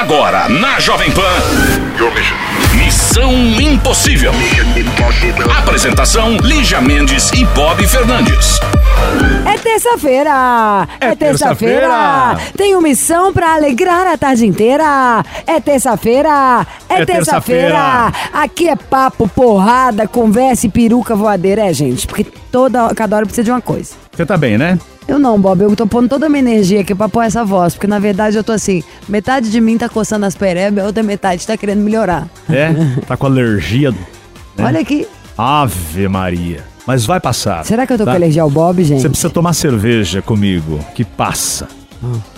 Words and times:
Agora, 0.00 0.48
na 0.48 0.80
Jovem 0.80 1.10
Pan. 1.10 1.20
Missão 2.74 3.30
Impossível. 3.60 4.32
Apresentação: 5.58 6.38
Lígia 6.38 6.80
Mendes 6.80 7.30
e 7.32 7.44
Bob 7.44 7.86
Fernandes. 7.86 8.58
É 9.44 9.58
terça-feira! 9.58 10.88
É 10.98 11.14
terça-feira! 11.14 12.34
Tenho 12.56 12.80
missão 12.80 13.30
pra 13.30 13.54
alegrar 13.54 14.06
a 14.06 14.16
tarde 14.16 14.46
inteira! 14.46 15.22
É 15.46 15.60
terça-feira! 15.60 16.66
É, 16.88 17.02
É 17.02 17.04
terça-feira! 17.04 17.68
terça-feira. 17.68 18.12
Aqui 18.32 18.70
é 18.70 18.76
papo, 18.76 19.28
porrada, 19.28 20.08
conversa 20.08 20.66
e 20.66 20.70
peruca 20.70 21.14
voadeira, 21.14 21.68
é, 21.68 21.74
gente? 21.74 22.06
Porque 22.06 22.24
toda, 22.50 22.94
cada 22.94 23.16
hora 23.16 23.26
precisa 23.26 23.44
de 23.44 23.50
uma 23.50 23.60
coisa. 23.60 23.92
Você 24.10 24.24
tá 24.24 24.38
bem, 24.38 24.56
né? 24.56 24.78
Eu 25.10 25.18
não, 25.18 25.40
Bob, 25.40 25.60
eu 25.60 25.74
tô 25.74 25.88
pondo 25.88 26.08
toda 26.08 26.26
a 26.26 26.28
minha 26.28 26.38
energia 26.38 26.82
aqui 26.82 26.94
pra 26.94 27.08
pôr 27.08 27.22
essa 27.22 27.44
voz, 27.44 27.74
porque 27.74 27.88
na 27.88 27.98
verdade 27.98 28.36
eu 28.36 28.44
tô 28.44 28.52
assim, 28.52 28.80
metade 29.08 29.50
de 29.50 29.60
mim 29.60 29.76
tá 29.76 29.88
coçando 29.88 30.24
as 30.24 30.36
perebas, 30.36 30.84
a 30.84 30.86
outra 30.86 31.02
metade 31.02 31.44
tá 31.44 31.56
querendo 31.56 31.80
melhorar. 31.80 32.28
É? 32.48 32.70
Tá 33.08 33.16
com 33.16 33.26
alergia. 33.26 33.92
É. 34.56 34.62
Olha 34.62 34.78
aqui, 34.78 35.08
Ave 35.36 36.06
Maria. 36.06 36.62
Mas 36.86 37.04
vai 37.04 37.18
passar. 37.18 37.64
será 37.64 37.88
que 37.88 37.92
eu 37.92 37.98
tô 37.98 38.04
tá? 38.04 38.12
com 38.12 38.16
alergia 38.16 38.42
ao 38.42 38.50
Bob, 38.50 38.84
gente? 38.84 39.02
Você 39.02 39.08
precisa 39.08 39.30
tomar 39.30 39.52
cerveja 39.52 40.22
comigo, 40.22 40.78
que 40.94 41.04
passa. 41.04 41.66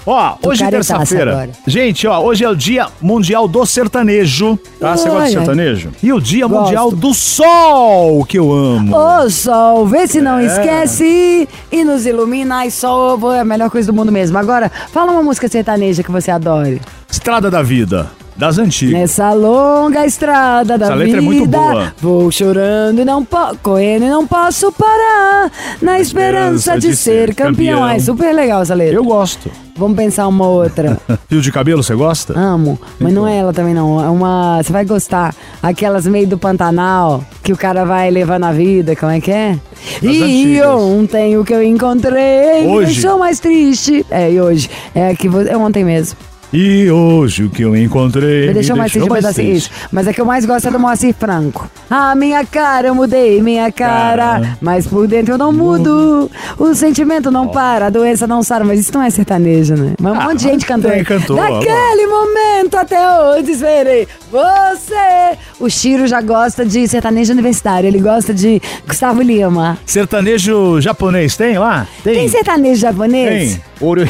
Ó, 0.05 0.30
Tô 0.41 0.51
hoje 0.51 0.62
é 0.62 0.66
caretaça 0.66 0.98
terça-feira. 0.98 1.51
Gente, 1.66 2.07
ó, 2.07 2.21
hoje 2.21 2.45
é 2.45 2.48
o 2.48 2.55
Dia 2.57 2.89
Mundial 3.01 3.47
do 3.47 3.65
Sertanejo. 3.65 4.59
Tá? 4.80 4.97
Você 4.97 5.09
gosta 5.09 5.27
de 5.27 5.33
sertanejo? 5.33 5.91
E 6.02 6.12
o 6.12 6.21
Dia 6.21 6.47
Gosto. 6.47 6.65
Mundial 6.65 6.91
do 6.91 7.15
Sol, 7.15 8.25
que 8.25 8.38
eu 8.38 8.52
amo. 8.52 8.97
Ô 8.97 9.30
sol, 9.30 9.87
vê 9.87 10.07
se 10.07 10.21
não 10.21 10.38
É. 10.38 10.47
esquece 10.47 11.48
e 11.71 11.85
nos 11.85 12.07
ilumina. 12.07 12.57
Ai, 12.57 12.71
sol 12.71 13.33
é 13.33 13.41
a 13.41 13.45
melhor 13.45 13.71
coisa 13.71 13.91
do 13.93 13.97
mundo 13.97 14.11
mesmo. 14.11 14.37
Agora, 14.38 14.71
fala 14.93 15.12
uma 15.12 15.23
música 15.23 15.48
sertaneja 15.48 16.02
que 16.02 16.10
você 16.10 16.30
adore. 16.30 16.80
Estrada 17.10 17.51
da 17.51 17.63
Vida, 17.63 18.10
das 18.36 18.59
antigas. 18.59 18.98
Nessa 18.98 19.32
longa 19.32 20.07
estrada 20.07 20.79
da 20.79 20.87
Essa 20.87 20.95
vida, 20.95 21.04
letra 21.04 21.18
é 21.18 21.20
muito 21.20 21.46
boa. 21.46 21.95
vou 22.01 22.30
chorando 22.30 23.01
e 23.01 23.04
não 23.04 23.24
posso, 23.24 23.59
correndo 23.62 24.04
e 24.04 24.09
não 24.09 24.26
posso 24.26 24.73
parar, 24.73 25.51
na 25.80 26.01
esperança, 26.01 26.79
de, 26.79 26.96
ser 26.96 27.34
campeão. 27.34 27.82
Ai, 27.82 28.01
super 28.01 28.34
legal 28.34 28.62
essa 28.62 28.74
letra. 28.74 28.95
Eu 28.95 29.04
gosto. 29.04 29.51
Vamos 29.74 29.96
pensar 29.96 30.29
uma 30.29 30.46
outra. 30.46 31.01
Fio 31.29 31.40
de 31.40 31.51
cabelo, 31.51 31.82
você 31.82 31.95
gosta? 31.95 32.38
Amo, 32.38 32.79
mas 33.01 33.12
não 33.12 33.26
é 33.26 33.38
ela 33.38 33.52
também 33.52 33.73
não. 33.73 34.02
É 34.04 34.09
uma, 34.09 34.62
você 34.62 34.73
vai 34.73 34.85
gostar. 34.85 35.35
Aquelas 35.62 36.07
meio 36.07 36.26
do 36.26 36.37
Pantanal 36.37 37.24
que 37.42 37.52
o 37.52 37.57
cara 37.57 37.85
vai 37.85 38.10
levando 38.10 38.45
a 38.45 38.52
vida, 38.52 38.95
como 38.95 39.12
é 39.12 39.20
que 39.20 39.30
é? 39.30 39.59
e 40.02 40.23
antigas. 40.23 40.68
ontem 40.68 41.38
o 41.38 41.45
que 41.45 41.52
eu 41.54 41.62
encontrei 41.62 42.62
me 42.62 42.68
Hoje. 42.68 42.92
deixou 42.92 43.18
mais 43.18 43.40
triste. 43.40 44.04
É, 44.10 44.30
e 44.30 44.40
hoje. 44.40 44.68
É 44.95 45.14
que 45.14 45.29
é 45.48 45.57
ontem 45.57 45.85
mesmo. 45.85 46.16
E 46.52 46.90
hoje 46.90 47.45
o 47.45 47.50
que 47.50 47.62
eu 47.62 47.74
encontrei. 47.76 48.48
Me 48.48 48.54
deixou 48.54 48.76
mais 48.76 48.92
triste, 48.92 49.08
mas 49.08 49.24
assim, 49.24 49.52
isso. 49.52 49.70
Mas 49.90 50.06
a 50.06 50.12
que 50.12 50.20
eu 50.20 50.24
mais 50.26 50.45
gosto 50.45 50.68
é 50.68 50.70
do 50.70 50.78
Moacir 50.78 51.14
Franco. 51.14 51.70
A 51.88 52.14
minha 52.14 52.45
cara, 52.45 52.88
eu 52.88 52.95
mudei 52.95 53.40
minha 53.42 53.72
cara, 53.72 54.22
Cara. 54.22 54.58
mas 54.60 54.86
por 54.86 55.06
dentro 55.06 55.34
eu 55.34 55.38
não 55.38 55.50
mudo. 55.52 56.30
O 56.58 56.74
sentimento 56.74 57.30
não 57.30 57.48
para, 57.48 57.86
a 57.86 57.90
doença 57.90 58.26
não 58.26 58.42
sara. 58.42 58.64
Mas 58.64 58.80
isso 58.80 58.92
não 58.92 59.02
é 59.02 59.08
sertanejo, 59.08 59.74
né? 59.74 59.95
Mas 60.00 60.12
um 60.12 60.20
Ah, 60.20 60.24
monte 60.24 60.38
de 60.38 60.42
gente 60.45 60.66
cantou. 60.66 60.90
tem, 60.90 61.02
cantou, 61.02 61.36
Daquele 61.36 62.06
momento 62.06 62.76
até 62.76 62.98
hoje 63.20 63.52
esperei 63.52 64.06
você. 64.30 65.38
O 65.58 65.70
Chiro 65.70 66.06
já 66.06 66.20
gosta 66.20 66.64
de 66.66 66.86
sertanejo 66.86 67.32
universitário, 67.32 67.86
ele 67.86 67.98
gosta 68.00 68.34
de 68.34 68.60
Gustavo 68.86 69.22
Lima. 69.22 69.78
Sertanejo 69.86 70.80
japonês 70.80 71.36
tem 71.36 71.58
lá? 71.58 71.86
Tem 72.04 72.28
sertanejo 72.28 72.80
japonês? 72.80 73.54
Tem. 73.54 73.62
Ouro. 73.80 74.03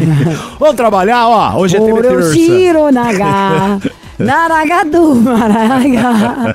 Vamos 0.58 0.76
trabalhar, 0.76 1.26
ó. 1.28 1.58
Hoje 1.58 1.76
é. 1.76 1.79
Orochiro 1.80 2.90
naga. 2.90 3.80
Naragadu, 4.18 5.14
maraga. 5.14 6.54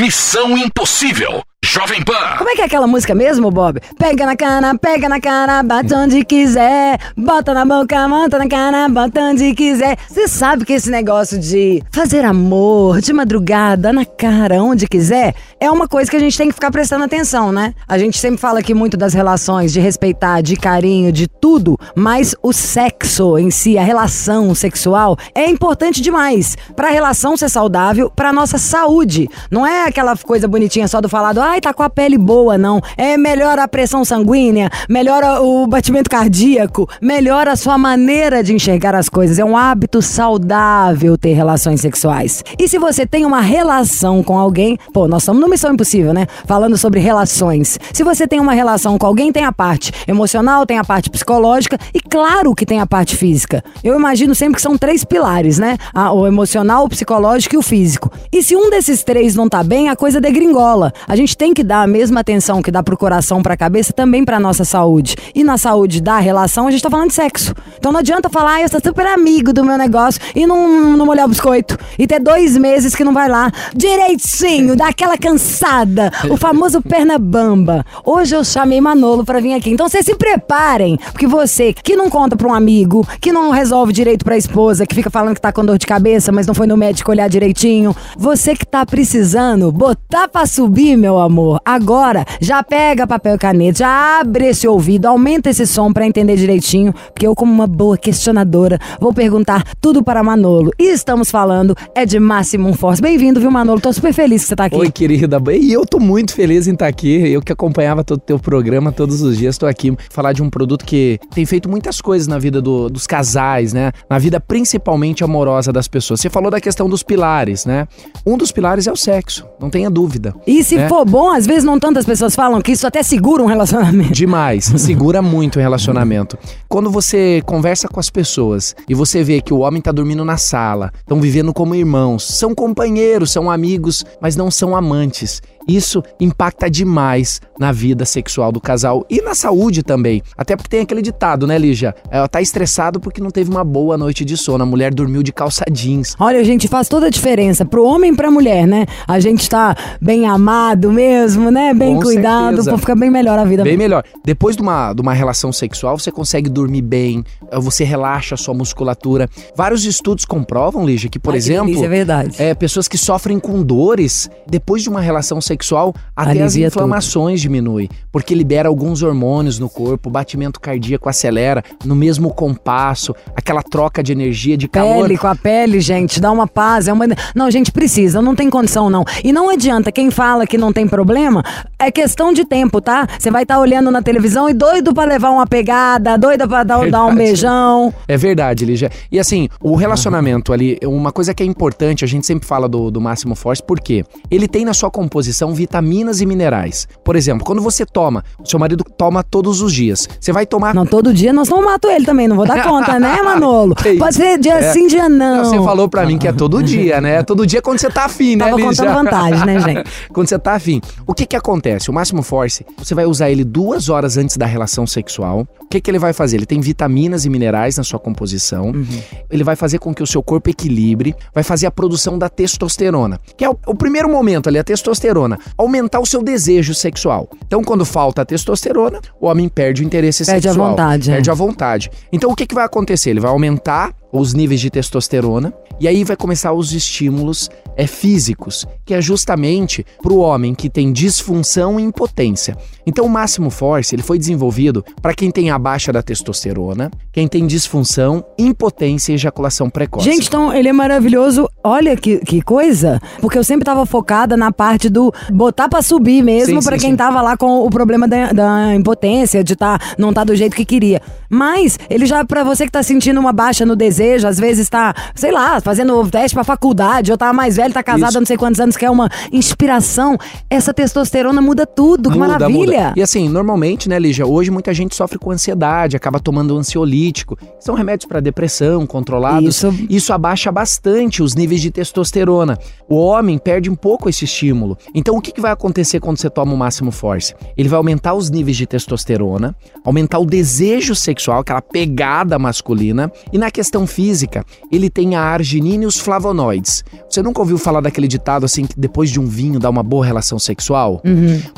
Missão 0.00 0.56
Impossível. 0.56 1.42
Jovem 1.66 2.00
Pan. 2.02 2.38
Como 2.38 2.48
é 2.48 2.54
que 2.54 2.62
é 2.62 2.64
aquela 2.64 2.86
música 2.86 3.12
mesmo, 3.12 3.50
Bob? 3.50 3.80
Pega 3.98 4.24
na 4.24 4.36
cana, 4.36 4.78
pega 4.78 5.08
na 5.08 5.20
cara, 5.20 5.62
bate 5.64 5.92
onde 5.92 6.24
quiser. 6.24 6.96
Bota 7.16 7.52
na 7.52 7.64
boca, 7.64 8.06
monta 8.06 8.38
na 8.38 8.48
cara, 8.48 8.88
bota 8.88 9.20
onde 9.20 9.52
quiser. 9.52 9.98
Você 10.08 10.28
sabe 10.28 10.64
que 10.64 10.72
esse 10.72 10.88
negócio 10.88 11.38
de 11.38 11.82
fazer 11.90 12.24
amor 12.24 13.00
de 13.00 13.12
madrugada, 13.12 13.92
na 13.92 14.04
cara, 14.04 14.62
onde 14.62 14.86
quiser, 14.86 15.34
é 15.58 15.68
uma 15.68 15.88
coisa 15.88 16.08
que 16.08 16.16
a 16.16 16.20
gente 16.20 16.38
tem 16.38 16.48
que 16.48 16.54
ficar 16.54 16.70
prestando 16.70 17.04
atenção, 17.04 17.50
né? 17.50 17.74
A 17.88 17.98
gente 17.98 18.16
sempre 18.16 18.38
fala 18.40 18.60
aqui 18.60 18.72
muito 18.72 18.96
das 18.96 19.12
relações, 19.12 19.72
de 19.72 19.80
respeitar, 19.80 20.42
de 20.42 20.54
carinho, 20.54 21.10
de 21.10 21.26
tudo, 21.26 21.76
mas 21.96 22.34
o 22.42 22.52
sexo 22.52 23.36
em 23.38 23.50
si, 23.50 23.76
a 23.76 23.82
relação 23.82 24.54
sexual, 24.54 25.18
é 25.34 25.50
importante 25.50 26.00
demais 26.00 26.56
pra 26.76 26.90
relação 26.90 27.36
ser 27.36 27.48
saudável, 27.48 28.08
pra 28.08 28.32
nossa 28.32 28.56
saúde. 28.56 29.28
Não 29.50 29.66
é 29.66 29.88
aquela 29.88 30.16
coisa 30.16 30.46
bonitinha 30.46 30.86
só 30.86 31.00
do 31.00 31.08
falado, 31.08 31.40
ai, 31.56 31.60
tá 31.60 31.72
com 31.72 31.82
a 31.82 31.88
pele 31.88 32.18
boa, 32.18 32.58
não. 32.58 32.82
É 32.98 33.16
melhora 33.16 33.62
a 33.62 33.68
pressão 33.68 34.04
sanguínea, 34.04 34.68
melhora 34.88 35.40
o 35.40 35.66
batimento 35.66 36.10
cardíaco, 36.10 36.86
melhora 37.00 37.52
a 37.52 37.56
sua 37.56 37.78
maneira 37.78 38.42
de 38.42 38.52
enxergar 38.52 38.94
as 38.94 39.08
coisas. 39.08 39.38
É 39.38 39.44
um 39.44 39.56
hábito 39.56 40.02
saudável 40.02 41.16
ter 41.16 41.32
relações 41.32 41.80
sexuais. 41.80 42.44
E 42.58 42.68
se 42.68 42.78
você 42.78 43.06
tem 43.06 43.24
uma 43.24 43.40
relação 43.40 44.22
com 44.22 44.38
alguém, 44.38 44.78
pô, 44.92 45.08
nós 45.08 45.22
estamos 45.22 45.40
no 45.40 45.48
Missão 45.48 45.72
Impossível, 45.72 46.12
né? 46.12 46.26
Falando 46.44 46.76
sobre 46.76 47.00
relações. 47.00 47.78
Se 47.90 48.04
você 48.04 48.28
tem 48.28 48.38
uma 48.38 48.52
relação 48.52 48.98
com 48.98 49.06
alguém, 49.06 49.32
tem 49.32 49.44
a 49.44 49.52
parte 49.52 49.92
emocional, 50.06 50.66
tem 50.66 50.78
a 50.78 50.84
parte 50.84 51.08
psicológica 51.08 51.78
e 51.94 52.00
claro 52.00 52.54
que 52.54 52.66
tem 52.66 52.80
a 52.80 52.86
parte 52.86 53.16
física. 53.16 53.64
Eu 53.82 53.94
imagino 53.98 54.34
sempre 54.34 54.56
que 54.56 54.62
são 54.62 54.76
três 54.76 55.04
pilares, 55.04 55.58
né? 55.58 55.78
O 56.12 56.26
emocional, 56.26 56.84
o 56.84 56.88
psicológico 56.88 57.54
e 57.54 57.58
o 57.58 57.62
físico. 57.62 58.12
E 58.30 58.42
se 58.42 58.54
um 58.54 58.68
desses 58.68 59.02
três 59.02 59.34
não 59.34 59.48
tá 59.48 59.64
bem, 59.64 59.88
a 59.88 59.96
coisa 59.96 60.20
degringola. 60.20 60.92
A 61.08 61.16
gente 61.16 61.34
tem 61.34 61.45
que 61.52 61.64
dar 61.64 61.82
a 61.82 61.86
mesma 61.86 62.20
atenção 62.20 62.62
que 62.62 62.70
dá 62.70 62.82
pro 62.82 62.96
coração, 62.96 63.42
pra 63.42 63.56
cabeça, 63.56 63.92
também 63.92 64.24
pra 64.24 64.40
nossa 64.40 64.64
saúde. 64.64 65.16
E 65.34 65.42
na 65.44 65.58
saúde 65.58 66.00
da 66.00 66.18
relação, 66.18 66.66
a 66.66 66.70
gente 66.70 66.82
tá 66.82 66.90
falando 66.90 67.08
de 67.08 67.14
sexo. 67.14 67.54
Então 67.78 67.92
não 67.92 68.00
adianta 68.00 68.28
falar, 68.28 68.54
ah, 68.54 68.62
eu 68.62 68.68
sou 68.68 68.80
super 68.82 69.06
amigo 69.06 69.52
do 69.52 69.64
meu 69.64 69.76
negócio 69.78 70.20
e 70.34 70.46
não, 70.46 70.96
não 70.96 71.06
molhar 71.06 71.26
o 71.26 71.28
biscoito. 71.28 71.78
E 71.98 72.06
ter 72.06 72.20
dois 72.20 72.56
meses 72.56 72.94
que 72.94 73.04
não 73.04 73.12
vai 73.12 73.28
lá 73.28 73.50
direitinho, 73.74 74.76
dar 74.76 74.88
aquela 74.88 75.16
cansada. 75.16 76.10
O 76.30 76.36
famoso 76.36 76.80
perna 76.82 77.18
bamba. 77.18 77.84
Hoje 78.04 78.34
eu 78.34 78.44
chamei 78.44 78.80
Manolo 78.80 79.24
pra 79.24 79.40
vir 79.40 79.54
aqui. 79.54 79.70
Então 79.70 79.88
vocês 79.88 80.04
se 80.04 80.14
preparem, 80.14 80.98
porque 81.12 81.26
você 81.26 81.72
que 81.72 81.96
não 81.96 82.08
conta 82.08 82.36
pra 82.36 82.48
um 82.48 82.54
amigo, 82.54 83.06
que 83.20 83.32
não 83.32 83.50
resolve 83.50 83.92
direito 83.92 84.24
pra 84.24 84.36
esposa, 84.36 84.86
que 84.86 84.94
fica 84.94 85.10
falando 85.10 85.34
que 85.34 85.40
tá 85.40 85.52
com 85.52 85.64
dor 85.64 85.78
de 85.78 85.86
cabeça, 85.86 86.32
mas 86.32 86.46
não 86.46 86.54
foi 86.54 86.66
no 86.66 86.76
médico 86.76 87.10
olhar 87.10 87.28
direitinho, 87.28 87.94
você 88.16 88.54
que 88.54 88.66
tá 88.66 88.84
precisando 88.84 89.70
botar 89.72 90.28
pra 90.28 90.46
subir, 90.46 90.96
meu 90.96 91.18
amor, 91.18 91.25
agora 91.64 92.24
já 92.40 92.62
pega 92.62 93.06
papel 93.06 93.34
e 93.34 93.38
caneta, 93.38 93.78
já 93.78 94.20
abre 94.20 94.46
esse 94.46 94.66
ouvido, 94.66 95.06
aumenta 95.06 95.50
esse 95.50 95.66
som 95.66 95.92
pra 95.92 96.06
entender 96.06 96.36
direitinho, 96.36 96.92
porque 97.12 97.26
eu, 97.26 97.34
como 97.34 97.52
uma 97.52 97.66
boa 97.66 97.96
questionadora, 97.96 98.78
vou 99.00 99.12
perguntar 99.12 99.64
tudo 99.80 100.02
para 100.02 100.22
Manolo. 100.22 100.70
E 100.78 100.90
estamos 100.92 101.30
falando 101.30 101.74
é 101.94 102.04
de 102.06 102.18
Máximo 102.18 102.72
Force. 102.74 103.00
Bem-vindo, 103.00 103.40
viu, 103.40 103.50
Manolo? 103.50 103.80
Tô 103.80 103.92
super 103.92 104.12
feliz 104.12 104.42
que 104.42 104.48
você 104.48 104.56
tá 104.56 104.64
aqui. 104.66 104.76
Oi, 104.76 104.90
querida. 104.90 105.40
E 105.52 105.72
eu 105.72 105.84
tô 105.86 105.98
muito 105.98 106.34
feliz 106.34 106.66
em 106.66 106.72
estar 106.72 106.86
aqui. 106.86 107.16
Eu 107.28 107.40
que 107.42 107.52
acompanhava 107.52 108.02
todo 108.04 108.18
o 108.18 108.22
teu 108.22 108.38
programa 108.38 108.92
todos 108.92 109.22
os 109.22 109.36
dias, 109.38 109.58
tô 109.58 109.66
aqui 109.66 109.96
falar 110.10 110.32
de 110.32 110.42
um 110.42 110.50
produto 110.50 110.84
que 110.84 111.18
tem 111.34 111.44
feito 111.46 111.68
muitas 111.68 112.00
coisas 112.00 112.26
na 112.28 112.38
vida 112.38 112.60
do- 112.60 112.88
dos 112.88 113.06
casais, 113.06 113.72
né? 113.72 113.92
Na 114.08 114.18
vida 114.18 114.40
principalmente 114.40 115.22
amorosa 115.24 115.72
das 115.72 115.88
pessoas. 115.88 116.20
Você 116.20 116.28
falou 116.30 116.50
da 116.50 116.60
questão 116.60 116.88
dos 116.88 117.02
pilares, 117.02 117.64
né? 117.64 117.86
Um 118.26 118.36
dos 118.36 118.50
pilares 118.52 118.86
é 118.86 118.92
o 118.92 118.96
sexo, 118.96 119.46
não 119.60 119.70
tenha 119.70 119.90
dúvida. 119.90 120.34
E 120.46 120.62
se 120.64 120.76
É. 120.76 120.88
for 120.88 121.04
bom, 121.16 121.30
às 121.30 121.46
vezes 121.46 121.64
não 121.64 121.80
tantas 121.80 122.04
pessoas 122.04 122.34
falam 122.34 122.60
que 122.60 122.72
isso 122.72 122.86
até 122.86 123.02
segura 123.02 123.42
um 123.42 123.46
relacionamento. 123.46 124.12
Demais, 124.12 124.66
segura 124.76 125.22
muito 125.22 125.56
o 125.56 125.62
relacionamento. 125.62 126.36
Quando 126.68 126.90
você 126.90 127.42
conversa 127.46 127.88
com 127.88 127.98
as 127.98 128.10
pessoas 128.10 128.76
e 128.86 128.94
você 128.94 129.24
vê 129.24 129.40
que 129.40 129.54
o 129.54 129.60
homem 129.60 129.80
tá 129.80 129.90
dormindo 129.90 130.26
na 130.26 130.36
sala, 130.36 130.92
estão 130.98 131.18
vivendo 131.18 131.54
como 131.54 131.74
irmãos, 131.74 132.22
são 132.22 132.54
companheiros, 132.54 133.32
são 133.32 133.50
amigos, 133.50 134.04
mas 134.20 134.36
não 134.36 134.50
são 134.50 134.76
amantes. 134.76 135.40
Isso 135.66 136.02
impacta 136.20 136.70
demais 136.70 137.40
na 137.58 137.72
vida 137.72 138.04
sexual 138.04 138.52
do 138.52 138.60
casal 138.60 139.04
e 139.10 139.20
na 139.20 139.34
saúde 139.34 139.82
também. 139.82 140.22
Até 140.36 140.54
porque 140.56 140.68
tem 140.68 140.80
aquele 140.80 141.02
ditado, 141.02 141.46
né, 141.46 141.58
Lígia? 141.58 141.94
Ela 142.10 142.28
tá 142.28 142.40
estressado 142.40 143.00
porque 143.00 143.20
não 143.20 143.30
teve 143.30 143.50
uma 143.50 143.64
boa 143.64 143.96
noite 143.98 144.24
de 144.24 144.36
sono. 144.36 144.62
A 144.62 144.66
mulher 144.66 144.94
dormiu 144.94 145.22
de 145.22 145.32
calça 145.32 145.64
jeans. 145.70 146.14
Olha, 146.20 146.44
gente, 146.44 146.68
faz 146.68 146.88
toda 146.88 147.06
a 147.06 147.10
diferença 147.10 147.64
pro 147.64 147.84
homem 147.84 148.12
e 148.12 148.16
pra 148.16 148.30
mulher, 148.30 148.66
né? 148.66 148.86
A 149.08 149.18
gente 149.18 149.48
tá 149.48 149.74
bem 150.00 150.26
amado 150.26 150.92
mesmo, 150.92 151.50
né? 151.50 151.74
Bem 151.74 151.94
Com 151.96 152.02
cuidado, 152.02 152.46
certeza. 152.56 152.70
pra 152.70 152.78
ficar 152.78 152.94
bem 152.94 153.10
melhor 153.10 153.38
a 153.38 153.44
vida. 153.44 153.64
Bem 153.64 153.76
melhor. 153.76 154.04
Depois 154.24 154.54
de 154.56 154.62
uma, 154.62 154.92
de 154.92 155.00
uma 155.00 155.12
relação 155.14 155.52
sexual, 155.52 155.98
você 155.98 156.12
consegue 156.12 156.48
dormir 156.48 156.82
bem, 156.82 157.24
eh, 157.50 157.58
você 157.58 157.82
relaxa 157.82 158.34
a 158.34 158.38
sua 158.38 158.54
musculatura. 158.54 159.28
Vários 159.56 159.84
estudos 159.84 160.24
comprovam, 160.24 160.86
Lígia, 160.86 161.10
que, 161.10 161.18
por 161.18 161.30
Ai, 161.30 161.38
que 161.40 161.44
exemplo, 161.44 161.66
delícia, 161.66 161.86
é 161.86 161.88
verdade. 161.88 162.36
é, 162.42 162.54
pessoas 162.54 162.86
que 162.86 162.96
sofrem 162.98 163.38
com 163.40 163.62
dores 163.62 164.30
depois 164.46 164.82
de 164.82 164.88
uma 164.88 165.00
relação 165.00 165.40
sexual 165.40 165.55
sexual, 165.56 165.94
até 166.14 166.42
as 166.42 166.52
Alivia 166.52 166.66
inflamações 166.66 167.40
diminuem, 167.40 167.88
porque 168.12 168.34
libera 168.34 168.68
alguns 168.68 169.02
hormônios 169.02 169.58
no 169.58 169.68
corpo, 169.68 170.08
o 170.08 170.12
batimento 170.12 170.60
cardíaco 170.60 171.08
acelera 171.08 171.64
no 171.84 171.96
mesmo 171.96 172.32
compasso, 172.32 173.14
aquela 173.46 173.62
troca 173.62 174.02
de 174.02 174.10
energia, 174.10 174.56
de 174.56 174.66
calor. 174.66 175.02
Pele 175.02 175.16
com 175.16 175.28
a 175.28 175.36
pele, 175.36 175.80
gente, 175.80 176.20
dá 176.20 176.32
uma 176.32 176.48
paz. 176.48 176.88
É 176.88 176.92
uma... 176.92 177.06
Não, 177.34 177.48
gente, 177.48 177.70
precisa, 177.70 178.20
não 178.20 178.34
tem 178.34 178.50
condição, 178.50 178.90
não. 178.90 179.04
E 179.22 179.32
não 179.32 179.48
adianta, 179.48 179.92
quem 179.92 180.10
fala 180.10 180.46
que 180.46 180.58
não 180.58 180.72
tem 180.72 180.88
problema, 180.88 181.44
é 181.78 181.90
questão 181.90 182.32
de 182.32 182.44
tempo, 182.44 182.80
tá? 182.80 183.06
Você 183.18 183.30
vai 183.30 183.44
estar 183.44 183.60
olhando 183.60 183.90
na 183.90 184.02
televisão 184.02 184.50
e 184.50 184.54
doido 184.54 184.92
pra 184.92 185.04
levar 185.04 185.30
uma 185.30 185.46
pegada, 185.46 186.18
doido 186.18 186.48
pra 186.48 186.64
dar, 186.64 186.90
dar 186.90 187.06
um 187.06 187.14
beijão. 187.14 187.94
É 188.08 188.16
verdade, 188.16 188.64
Lígia. 188.64 188.90
E 189.12 189.20
assim, 189.20 189.48
o 189.60 189.76
relacionamento 189.76 190.52
ali, 190.52 190.78
uma 190.82 191.12
coisa 191.12 191.32
que 191.32 191.42
é 191.42 191.46
importante, 191.46 192.04
a 192.04 192.08
gente 192.08 192.26
sempre 192.26 192.48
fala 192.48 192.68
do, 192.68 192.90
do 192.90 193.00
Máximo 193.00 193.36
Force, 193.36 193.62
porque 193.62 194.04
ele 194.28 194.48
tem 194.48 194.64
na 194.64 194.74
sua 194.74 194.90
composição 194.90 195.54
vitaminas 195.54 196.20
e 196.20 196.26
minerais. 196.26 196.88
Por 197.04 197.14
exemplo, 197.14 197.44
quando 197.44 197.62
você 197.62 197.86
toma, 197.86 198.24
o 198.42 198.46
seu 198.48 198.58
marido 198.58 198.82
toma 198.96 199.22
todos 199.22 199.62
os 199.62 199.72
dias, 199.72 200.08
você 200.20 200.32
vai 200.32 200.46
tomar. 200.46 200.74
Não, 200.74 200.84
todo 200.84 201.14
dia 201.14 201.32
nós 201.32 201.48
não 201.48 201.64
mato 201.64 201.88
ele 201.88 202.04
também, 202.04 202.26
não 202.26 202.36
vou 202.36 202.46
dar 202.46 202.64
conta, 202.64 202.98
né, 202.98 203.16
Manolo? 203.40 203.74
Pode 203.98 204.14
ser 204.16 204.38
dia 204.38 204.54
É. 204.54 204.72
sim, 204.72 204.86
dia 204.86 205.08
não. 205.08 205.44
Você 205.44 205.56
falou 205.56 205.88
pra 205.88 206.04
mim 206.06 206.18
que 206.18 206.26
é 206.28 206.32
todo 206.32 206.62
dia, 206.64 207.00
né? 207.00 207.22
Todo 207.22 207.46
dia 207.46 207.60
quando 207.62 207.78
você 207.78 207.88
tá 207.90 208.04
afim, 208.04 208.36
né, 208.36 208.44
Tava 208.46 208.56
Lígia? 208.56 208.70
contando 208.70 208.94
vantagem, 208.94 209.46
né, 209.46 209.60
gente? 209.60 209.90
quando 210.12 210.28
você 210.28 210.38
tá 210.38 210.54
afim. 210.54 210.80
O 211.06 211.14
que 211.14 211.26
que 211.26 211.36
acontece? 211.36 211.90
O 211.90 211.92
Máximo 211.92 212.22
Force, 212.22 212.64
você 212.76 212.94
vai 212.94 213.06
usar 213.06 213.30
ele 213.30 213.44
duas 213.44 213.88
horas 213.88 214.16
antes 214.16 214.36
da 214.36 214.46
relação 214.46 214.86
sexual. 214.86 215.46
O 215.62 215.68
que 215.68 215.80
que 215.80 215.90
ele 215.90 215.98
vai 215.98 216.12
fazer? 216.12 216.36
Ele 216.36 216.46
tem 216.46 216.60
vitaminas 216.60 217.24
e 217.24 217.30
minerais 217.30 217.76
na 217.76 217.82
sua 217.82 217.98
composição. 217.98 218.66
Uhum. 218.66 218.86
Ele 219.30 219.42
vai 219.44 219.56
fazer 219.56 219.78
com 219.78 219.92
que 219.94 220.02
o 220.02 220.06
seu 220.06 220.22
corpo 220.22 220.48
equilibre, 220.50 221.14
vai 221.34 221.42
fazer 221.42 221.66
a 221.66 221.70
produção 221.70 222.18
da 222.18 222.28
testosterona, 222.28 223.20
que 223.36 223.44
é 223.44 223.50
o, 223.50 223.56
o 223.66 223.74
primeiro 223.74 224.08
momento 224.08 224.48
ali, 224.48 224.58
a 224.58 224.64
testosterona. 224.64 225.38
Aumentar 225.58 226.00
o 226.00 226.06
seu 226.06 226.22
desejo 226.22 226.72
sexual. 226.74 227.28
Então, 227.46 227.62
quando 227.64 227.84
falta 227.84 228.22
a 228.22 228.24
testosterona, 228.24 229.00
o 229.20 229.26
homem 229.26 229.48
perde 229.48 229.82
o 229.82 229.84
interesse 229.84 230.24
Perde 230.24 230.48
a 230.48 230.52
sexual. 230.52 230.70
vontade, 230.70 231.10
é. 231.10 231.14
Perde 231.14 231.30
a 231.30 231.34
vontade. 231.34 231.90
Então, 232.12 232.30
o 232.30 232.34
que 232.36 232.46
que 232.46 232.54
vai 232.54 232.64
acontecer? 232.64 233.10
Ele 233.10 233.20
vai 233.20 233.25
aumentar 233.26 233.94
os 234.12 234.34
níveis 234.34 234.60
de 234.60 234.70
testosterona 234.70 235.52
e 235.78 235.86
aí 235.86 236.04
vai 236.04 236.16
começar 236.16 236.52
os 236.52 236.72
estímulos 236.72 237.50
é, 237.76 237.86
físicos, 237.86 238.66
que 238.84 238.94
é 238.94 239.00
justamente 239.00 239.84
para 240.02 240.12
o 240.12 240.18
homem 240.18 240.54
que 240.54 240.70
tem 240.70 240.90
disfunção 240.92 241.78
e 241.78 241.82
impotência. 241.82 242.56
Então 242.86 243.04
o 243.04 243.10
Máximo 243.10 243.50
Force 243.50 243.94
ele 243.94 244.02
foi 244.02 244.18
desenvolvido 244.18 244.84
para 245.02 245.12
quem 245.12 245.30
tem 245.30 245.50
a 245.50 245.58
baixa 245.58 245.92
da 245.92 246.02
testosterona, 246.02 246.90
quem 247.12 247.28
tem 247.28 247.46
disfunção, 247.46 248.24
impotência 248.38 249.12
e 249.12 249.16
ejaculação 249.16 249.68
precoce. 249.68 250.08
Gente, 250.08 250.28
então 250.28 250.52
ele 250.52 250.68
é 250.68 250.72
maravilhoso. 250.72 251.48
Olha 251.62 251.96
que, 251.96 252.18
que 252.20 252.40
coisa. 252.40 253.00
Porque 253.20 253.36
eu 253.36 253.44
sempre 253.44 253.64
tava 253.64 253.84
focada 253.84 254.36
na 254.36 254.50
parte 254.50 254.88
do 254.88 255.12
botar 255.30 255.68
pra 255.68 255.82
subir 255.82 256.22
mesmo, 256.22 256.62
sim, 256.62 256.70
quem 256.70 256.90
sim. 256.92 256.96
tava 256.96 257.20
lá 257.20 257.36
com 257.36 257.64
o 257.64 257.68
problema 257.68 258.08
da, 258.08 258.32
da 258.32 258.74
impotência, 258.74 259.44
de 259.44 259.54
tá, 259.54 259.78
não 259.98 260.12
tá 260.12 260.24
do 260.24 260.34
jeito 260.34 260.56
que 260.56 260.64
queria. 260.64 261.02
Mas 261.28 261.78
ele 261.90 262.06
já, 262.06 262.24
pra 262.24 262.44
você 262.44 262.64
que 262.64 262.72
tá 262.72 262.82
sentindo 262.82 263.20
uma 263.20 263.32
baixa 263.32 263.66
no 263.66 263.76
desejo, 263.76 263.95
às 264.00 264.38
vezes 264.38 264.68
tá, 264.68 264.94
sei 265.14 265.30
lá, 265.32 265.60
fazendo 265.60 266.08
teste 266.08 266.34
pra 266.34 266.44
faculdade, 266.44 267.10
ou 267.12 267.18
tá 267.18 267.32
mais 267.32 267.56
velho, 267.56 267.72
tá 267.72 267.82
casado 267.82 268.10
Isso. 268.10 268.18
não 268.20 268.26
sei 268.26 268.36
quantos 268.36 268.60
anos, 268.60 268.76
quer 268.76 268.90
uma 268.90 269.08
inspiração. 269.32 270.16
Essa 270.50 270.74
testosterona 270.74 271.40
muda 271.40 271.66
tudo. 271.66 272.10
Que 272.10 272.18
Muda, 272.18 272.28
maravilha. 272.32 272.58
muda. 272.88 272.92
E 272.96 273.02
assim, 273.02 273.28
normalmente, 273.28 273.88
né, 273.88 273.98
Lígia, 273.98 274.26
hoje 274.26 274.50
muita 274.50 274.72
gente 274.74 274.94
sofre 274.94 275.18
com 275.18 275.30
ansiedade, 275.30 275.96
acaba 275.96 276.18
tomando 276.20 276.56
ansiolítico. 276.56 277.38
São 277.60 277.74
remédios 277.74 278.06
para 278.08 278.20
depressão, 278.20 278.86
controlados. 278.86 279.56
Isso. 279.56 279.74
Isso 279.88 280.12
abaixa 280.12 280.50
bastante 280.52 281.22
os 281.22 281.34
níveis 281.34 281.60
de 281.60 281.70
testosterona. 281.70 282.58
O 282.88 282.96
homem 282.96 283.38
perde 283.38 283.70
um 283.70 283.74
pouco 283.74 284.08
esse 284.08 284.24
estímulo. 284.24 284.76
Então, 284.94 285.16
o 285.16 285.20
que, 285.20 285.32
que 285.32 285.40
vai 285.40 285.52
acontecer 285.52 286.00
quando 286.00 286.18
você 286.18 286.28
toma 286.30 286.52
o 286.52 286.56
máximo 286.56 286.90
force? 286.90 287.34
Ele 287.56 287.68
vai 287.68 287.76
aumentar 287.76 288.14
os 288.14 288.30
níveis 288.30 288.56
de 288.56 288.66
testosterona, 288.66 289.54
aumentar 289.84 290.18
o 290.18 290.26
desejo 290.26 290.94
sexual, 290.94 291.40
aquela 291.40 291.62
pegada 291.62 292.38
masculina. 292.38 293.10
E 293.32 293.38
na 293.38 293.50
questão 293.50 293.85
física, 293.86 294.44
ele 294.70 294.90
tem 294.90 295.14
a 295.14 295.20
arginina 295.20 295.84
e 295.84 295.86
os 295.86 295.98
flavonoides. 295.98 296.84
Você 297.16 297.22
nunca 297.22 297.40
ouviu 297.40 297.56
falar 297.56 297.80
daquele 297.80 298.06
ditado 298.06 298.44
assim 298.44 298.66
que 298.66 298.78
depois 298.78 299.10
de 299.10 299.18
um 299.18 299.24
vinho 299.24 299.58
dá 299.58 299.70
uma 299.70 299.82
boa 299.82 300.04
relação 300.04 300.38
sexual? 300.38 301.00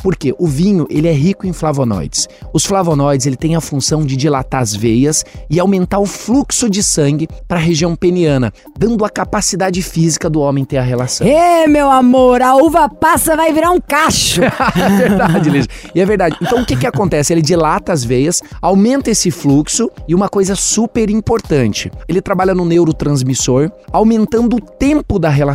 Porque 0.05 0.33
o 0.39 0.47
vinho, 0.47 0.87
ele 0.89 1.09
é 1.09 1.13
rico 1.13 1.49
em 1.49 1.53
flavonoides. 1.53 2.29
Os 2.53 2.65
flavonoides, 2.65 3.27
ele 3.27 3.35
tem 3.35 3.57
a 3.57 3.61
função 3.61 4.07
de 4.07 4.15
dilatar 4.15 4.63
as 4.63 4.73
veias 4.73 5.25
e 5.51 5.59
aumentar 5.59 5.99
o 5.99 6.07
fluxo 6.07 6.71
de 6.71 6.81
sangue 6.81 7.27
para 7.49 7.59
a 7.59 7.61
região 7.61 7.97
peniana, 7.97 8.53
dando 8.79 9.05
a 9.05 9.11
capacidade 9.11 9.83
física 9.83 10.31
do 10.31 10.41
homem 10.41 10.65
ter 10.65 10.77
a 10.77 10.83
relação. 10.83 11.27
Ê, 11.27 11.67
meu 11.67 11.91
amor, 11.91 12.41
a 12.41 12.55
uva 12.55 12.89
passa 12.89 13.35
vai 13.35 13.53
virar 13.53 13.73
um 13.73 13.81
cacho. 13.81 14.43
é 14.79 14.97
verdade, 14.97 15.51
Liz. 15.51 15.67
E 15.93 16.01
é 16.01 16.07
verdade. 16.07 16.37
Então 16.41 16.63
o 16.63 16.65
que 16.65 16.77
que 16.77 16.87
acontece? 16.87 17.33
Ele 17.33 17.43
dilata 17.43 17.93
as 17.93 18.05
veias, 18.05 18.41
aumenta 18.63 19.11
esse 19.11 19.33
fluxo 19.33 19.91
e 20.07 20.15
uma 20.15 20.29
coisa 20.29 20.55
super 20.55 21.11
importante, 21.11 21.91
ele 22.07 22.23
trabalha 22.23 22.55
no 22.55 22.65
neurotransmissor, 22.65 23.73
aumentando 23.91 24.55
o 24.55 24.61
tempo 24.61 25.19
da 25.19 25.29
relação. 25.29 25.48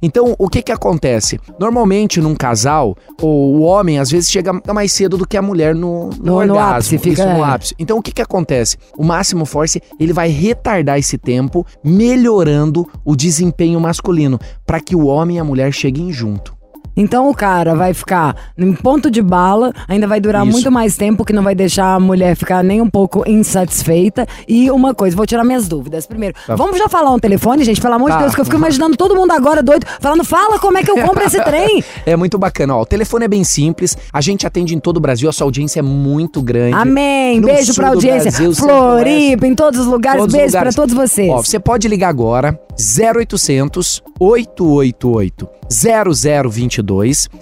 Então 0.00 0.34
o 0.38 0.48
que 0.48 0.62
que 0.62 0.72
acontece? 0.72 1.38
Normalmente 1.58 2.20
num 2.20 2.34
casal, 2.34 2.96
o, 3.20 3.60
homem 3.62 3.98
às 3.98 4.10
vezes 4.10 4.30
chega 4.30 4.52
mais 4.72 4.92
cedo 4.92 5.16
do 5.16 5.26
que 5.26 5.36
a 5.36 5.42
mulher 5.42 5.74
no, 5.74 6.10
no, 6.10 6.16
No- 6.18 6.24
no 6.24 6.34
orgasmo, 6.54 6.58
ápice, 6.76 6.98
fica- 6.98 7.22
isso, 7.22 7.32
no 7.32 7.44
é. 7.44 7.48
ápice. 7.48 7.74
Então 7.78 7.98
o 7.98 8.02
que 8.02 8.12
que 8.12 8.22
acontece? 8.22 8.76
O 8.96 9.04
máximo 9.04 9.44
force, 9.44 9.80
ele 9.98 10.12
vai 10.12 10.28
retardar 10.28 10.98
esse 10.98 11.16
tempo, 11.18 11.66
melhorando 11.84 12.86
o 13.04 13.14
desempenho 13.16 13.80
masculino, 13.80 14.38
para 14.66 14.80
que 14.80 14.94
o 14.96 15.06
homem 15.06 15.36
e 15.36 15.40
a 15.40 15.44
mulher 15.44 15.72
cheguem 15.72 16.12
junto. 16.12 16.54
Então 16.96 17.28
o 17.28 17.34
cara 17.34 17.74
vai 17.74 17.94
ficar 17.94 18.36
em 18.56 18.72
ponto 18.72 19.10
de 19.10 19.22
bala, 19.22 19.72
ainda 19.88 20.06
vai 20.06 20.20
durar 20.20 20.42
Isso. 20.46 20.52
muito 20.52 20.70
mais 20.70 20.96
tempo, 20.96 21.24
que 21.24 21.32
não 21.32 21.42
vai 21.42 21.54
deixar 21.54 21.94
a 21.94 22.00
mulher 22.00 22.36
ficar 22.36 22.62
nem 22.62 22.80
um 22.80 22.88
pouco 22.90 23.22
insatisfeita. 23.28 24.26
E 24.46 24.70
uma 24.70 24.94
coisa, 24.94 25.16
vou 25.16 25.26
tirar 25.26 25.44
minhas 25.44 25.66
dúvidas. 25.68 26.06
Primeiro, 26.06 26.34
vamos 26.48 26.78
já 26.78 26.88
falar 26.88 27.10
um 27.10 27.18
telefone, 27.18 27.64
gente? 27.64 27.80
Pelo 27.80 27.94
amor 27.94 28.10
Tá. 28.10 28.16
de 28.16 28.22
Deus, 28.24 28.34
que 28.34 28.40
eu 28.40 28.44
fico 28.44 28.56
imaginando 28.56 28.96
todo 28.96 29.14
mundo 29.14 29.30
agora 29.32 29.62
doido, 29.62 29.86
falando, 30.00 30.24
fala 30.24 30.58
como 30.58 30.76
é 30.78 30.82
que 30.82 30.90
eu 30.90 30.96
compro 31.02 31.24
esse 31.24 31.40
trem. 31.42 31.82
É 32.04 32.16
muito 32.16 32.36
bacana, 32.38 32.76
ó. 32.76 32.82
O 32.82 32.86
telefone 32.86 33.24
é 33.24 33.28
bem 33.28 33.44
simples, 33.44 33.96
a 34.12 34.20
gente 34.20 34.46
atende 34.46 34.74
em 34.74 34.78
todo 34.80 34.96
o 34.96 35.00
Brasil, 35.00 35.28
a 35.28 35.32
sua 35.32 35.46
audiência 35.46 35.78
é 35.80 35.82
muito 35.82 36.42
grande. 36.42 36.74
Amém. 36.76 37.40
No 37.40 37.46
Beijo 37.46 37.74
pra 37.74 37.88
audiência. 37.88 38.30
Brasil, 38.30 38.54
Floripa, 38.54 39.46
em 39.46 39.54
todos 39.54 39.80
os 39.80 39.86
lugares. 39.86 40.18
Todos 40.20 40.34
os 40.34 40.38
Beijo 40.38 40.54
lugares. 40.56 40.74
pra 40.74 40.82
todos 40.82 40.94
vocês. 40.94 41.30
Ó, 41.30 41.36
você 41.42 41.58
pode 41.58 41.86
ligar 41.88 42.08
agora 42.08 42.58
0800 42.78 44.02
888 44.18 45.48
0022. 45.70 46.81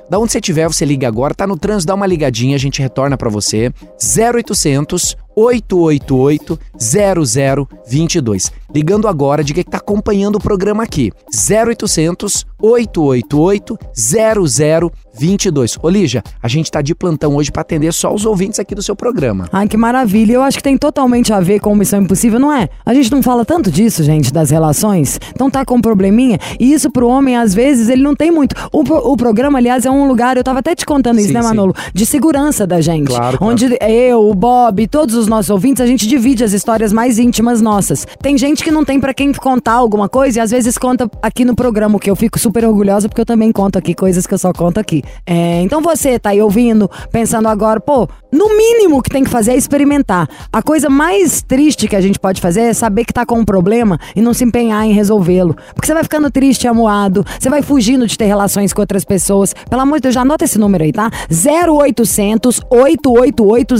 Da 0.08 0.18
onde 0.18 0.32
você 0.32 0.38
estiver, 0.38 0.66
você 0.66 0.84
liga 0.84 1.08
agora. 1.08 1.34
Tá 1.34 1.46
no 1.46 1.56
trânsito, 1.56 1.88
dá 1.88 1.94
uma 1.94 2.06
ligadinha, 2.06 2.56
a 2.56 2.58
gente 2.58 2.80
retorna 2.80 3.16
pra 3.16 3.30
você. 3.30 3.72
0800 4.00 5.16
888 5.34 6.58
0022. 6.78 8.52
Ligando 8.72 9.08
agora, 9.08 9.42
diga 9.42 9.64
que 9.64 9.70
tá 9.70 9.78
acompanhando 9.78 10.36
o 10.36 10.40
programa 10.40 10.82
aqui. 10.82 11.12
0800 11.28 12.46
888 12.60 13.78
0022. 13.94 15.78
Ô 15.82 15.88
Lígia, 15.88 16.22
a 16.42 16.46
gente 16.46 16.70
tá 16.70 16.80
de 16.80 16.94
plantão 16.94 17.34
hoje 17.36 17.50
pra 17.50 17.62
atender 17.62 17.92
só 17.92 18.14
os 18.14 18.24
ouvintes 18.24 18.60
aqui 18.60 18.74
do 18.74 18.82
seu 18.82 18.94
programa. 18.94 19.48
Ai, 19.52 19.66
que 19.66 19.76
maravilha. 19.76 20.34
Eu 20.34 20.42
acho 20.42 20.58
que 20.58 20.62
tem 20.62 20.76
totalmente 20.76 21.32
a 21.32 21.40
ver 21.40 21.58
com 21.60 21.74
Missão 21.74 22.02
Impossível, 22.02 22.38
não 22.38 22.52
é? 22.52 22.68
A 22.84 22.94
gente 22.94 23.10
não 23.10 23.22
fala 23.22 23.44
tanto 23.44 23.70
disso, 23.70 24.04
gente, 24.04 24.32
das 24.32 24.50
relações. 24.50 25.18
Então 25.34 25.50
tá 25.50 25.64
com 25.64 25.76
um 25.76 25.80
probleminha. 25.80 26.38
E 26.58 26.72
isso 26.72 26.90
pro 26.90 27.08
homem, 27.08 27.36
às 27.36 27.54
vezes, 27.54 27.88
ele 27.88 28.02
não 28.02 28.14
tem 28.14 28.30
muito. 28.30 28.54
O, 28.72 28.80
o 29.12 29.16
programa, 29.16 29.58
aliás, 29.58 29.84
é 29.84 29.90
um 29.90 30.06
lugar, 30.06 30.36
eu 30.36 30.44
tava 30.44 30.60
até 30.60 30.74
te 30.74 30.86
contando 30.86 31.18
isso, 31.18 31.28
Sim, 31.28 31.34
né, 31.34 31.42
sim. 31.42 31.48
Manolo? 31.48 31.74
De 31.92 32.06
segurança 32.06 32.66
da 32.66 32.80
gente. 32.80 33.08
Claro, 33.08 33.38
claro. 33.38 33.52
Onde 33.52 33.76
eu, 33.80 34.28
o 34.28 34.34
Bob, 34.34 34.86
todos 34.86 35.14
os 35.14 35.19
nossos 35.26 35.50
ouvintes, 35.50 35.80
a 35.80 35.86
gente 35.86 36.06
divide 36.06 36.44
as 36.44 36.52
histórias 36.52 36.92
mais 36.92 37.18
íntimas 37.18 37.60
nossas. 37.60 38.06
Tem 38.22 38.36
gente 38.36 38.62
que 38.62 38.70
não 38.70 38.84
tem 38.84 39.00
pra 39.00 39.14
quem 39.14 39.32
contar 39.32 39.74
alguma 39.74 40.08
coisa 40.08 40.38
e 40.38 40.42
às 40.42 40.50
vezes 40.50 40.76
conta 40.76 41.10
aqui 41.22 41.44
no 41.44 41.54
programa, 41.54 41.98
que 41.98 42.10
eu 42.10 42.16
fico 42.16 42.38
super 42.38 42.64
orgulhosa 42.64 43.08
porque 43.08 43.20
eu 43.20 43.26
também 43.26 43.52
conto 43.52 43.78
aqui 43.78 43.94
coisas 43.94 44.26
que 44.26 44.34
eu 44.34 44.38
só 44.38 44.52
conto 44.52 44.78
aqui. 44.78 45.02
É, 45.26 45.62
então 45.62 45.80
você 45.80 46.18
tá 46.18 46.30
aí 46.30 46.40
ouvindo, 46.40 46.90
pensando 47.10 47.48
agora, 47.48 47.80
pô, 47.80 48.08
no 48.32 48.56
mínimo 48.56 49.02
que 49.02 49.10
tem 49.10 49.24
que 49.24 49.30
fazer 49.30 49.52
é 49.52 49.56
experimentar. 49.56 50.28
A 50.52 50.62
coisa 50.62 50.88
mais 50.88 51.42
triste 51.42 51.88
que 51.88 51.96
a 51.96 52.00
gente 52.00 52.18
pode 52.18 52.40
fazer 52.40 52.60
é 52.60 52.72
saber 52.72 53.04
que 53.04 53.12
tá 53.12 53.26
com 53.26 53.40
um 53.40 53.44
problema 53.44 53.98
e 54.14 54.20
não 54.20 54.32
se 54.32 54.44
empenhar 54.44 54.84
em 54.84 54.92
resolvê-lo. 54.92 55.56
Porque 55.74 55.86
você 55.86 55.94
vai 55.94 56.04
ficando 56.04 56.30
triste, 56.30 56.68
amuado, 56.68 57.24
você 57.38 57.50
vai 57.50 57.60
fugindo 57.60 58.06
de 58.06 58.16
ter 58.16 58.26
relações 58.26 58.72
com 58.72 58.80
outras 58.80 59.04
pessoas. 59.04 59.52
Pelo 59.68 59.82
amor 59.82 59.96
de 59.96 60.02
Deus, 60.02 60.14
já 60.14 60.20
anota 60.20 60.44
esse 60.44 60.58
número 60.58 60.84
aí, 60.84 60.92
tá? 60.92 61.10
0800 61.28 62.60
888 62.70 63.74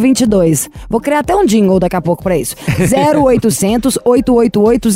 0022. 0.00 0.68
Vou 0.88 1.00
criar 1.00 1.20
até 1.20 1.36
um 1.36 1.46
jingle 1.46 1.78
daqui 1.78 1.96
a 1.96 2.02
pouco 2.02 2.24
pra 2.24 2.36
isso. 2.36 2.56
0800 2.78 3.98
888 4.04 4.88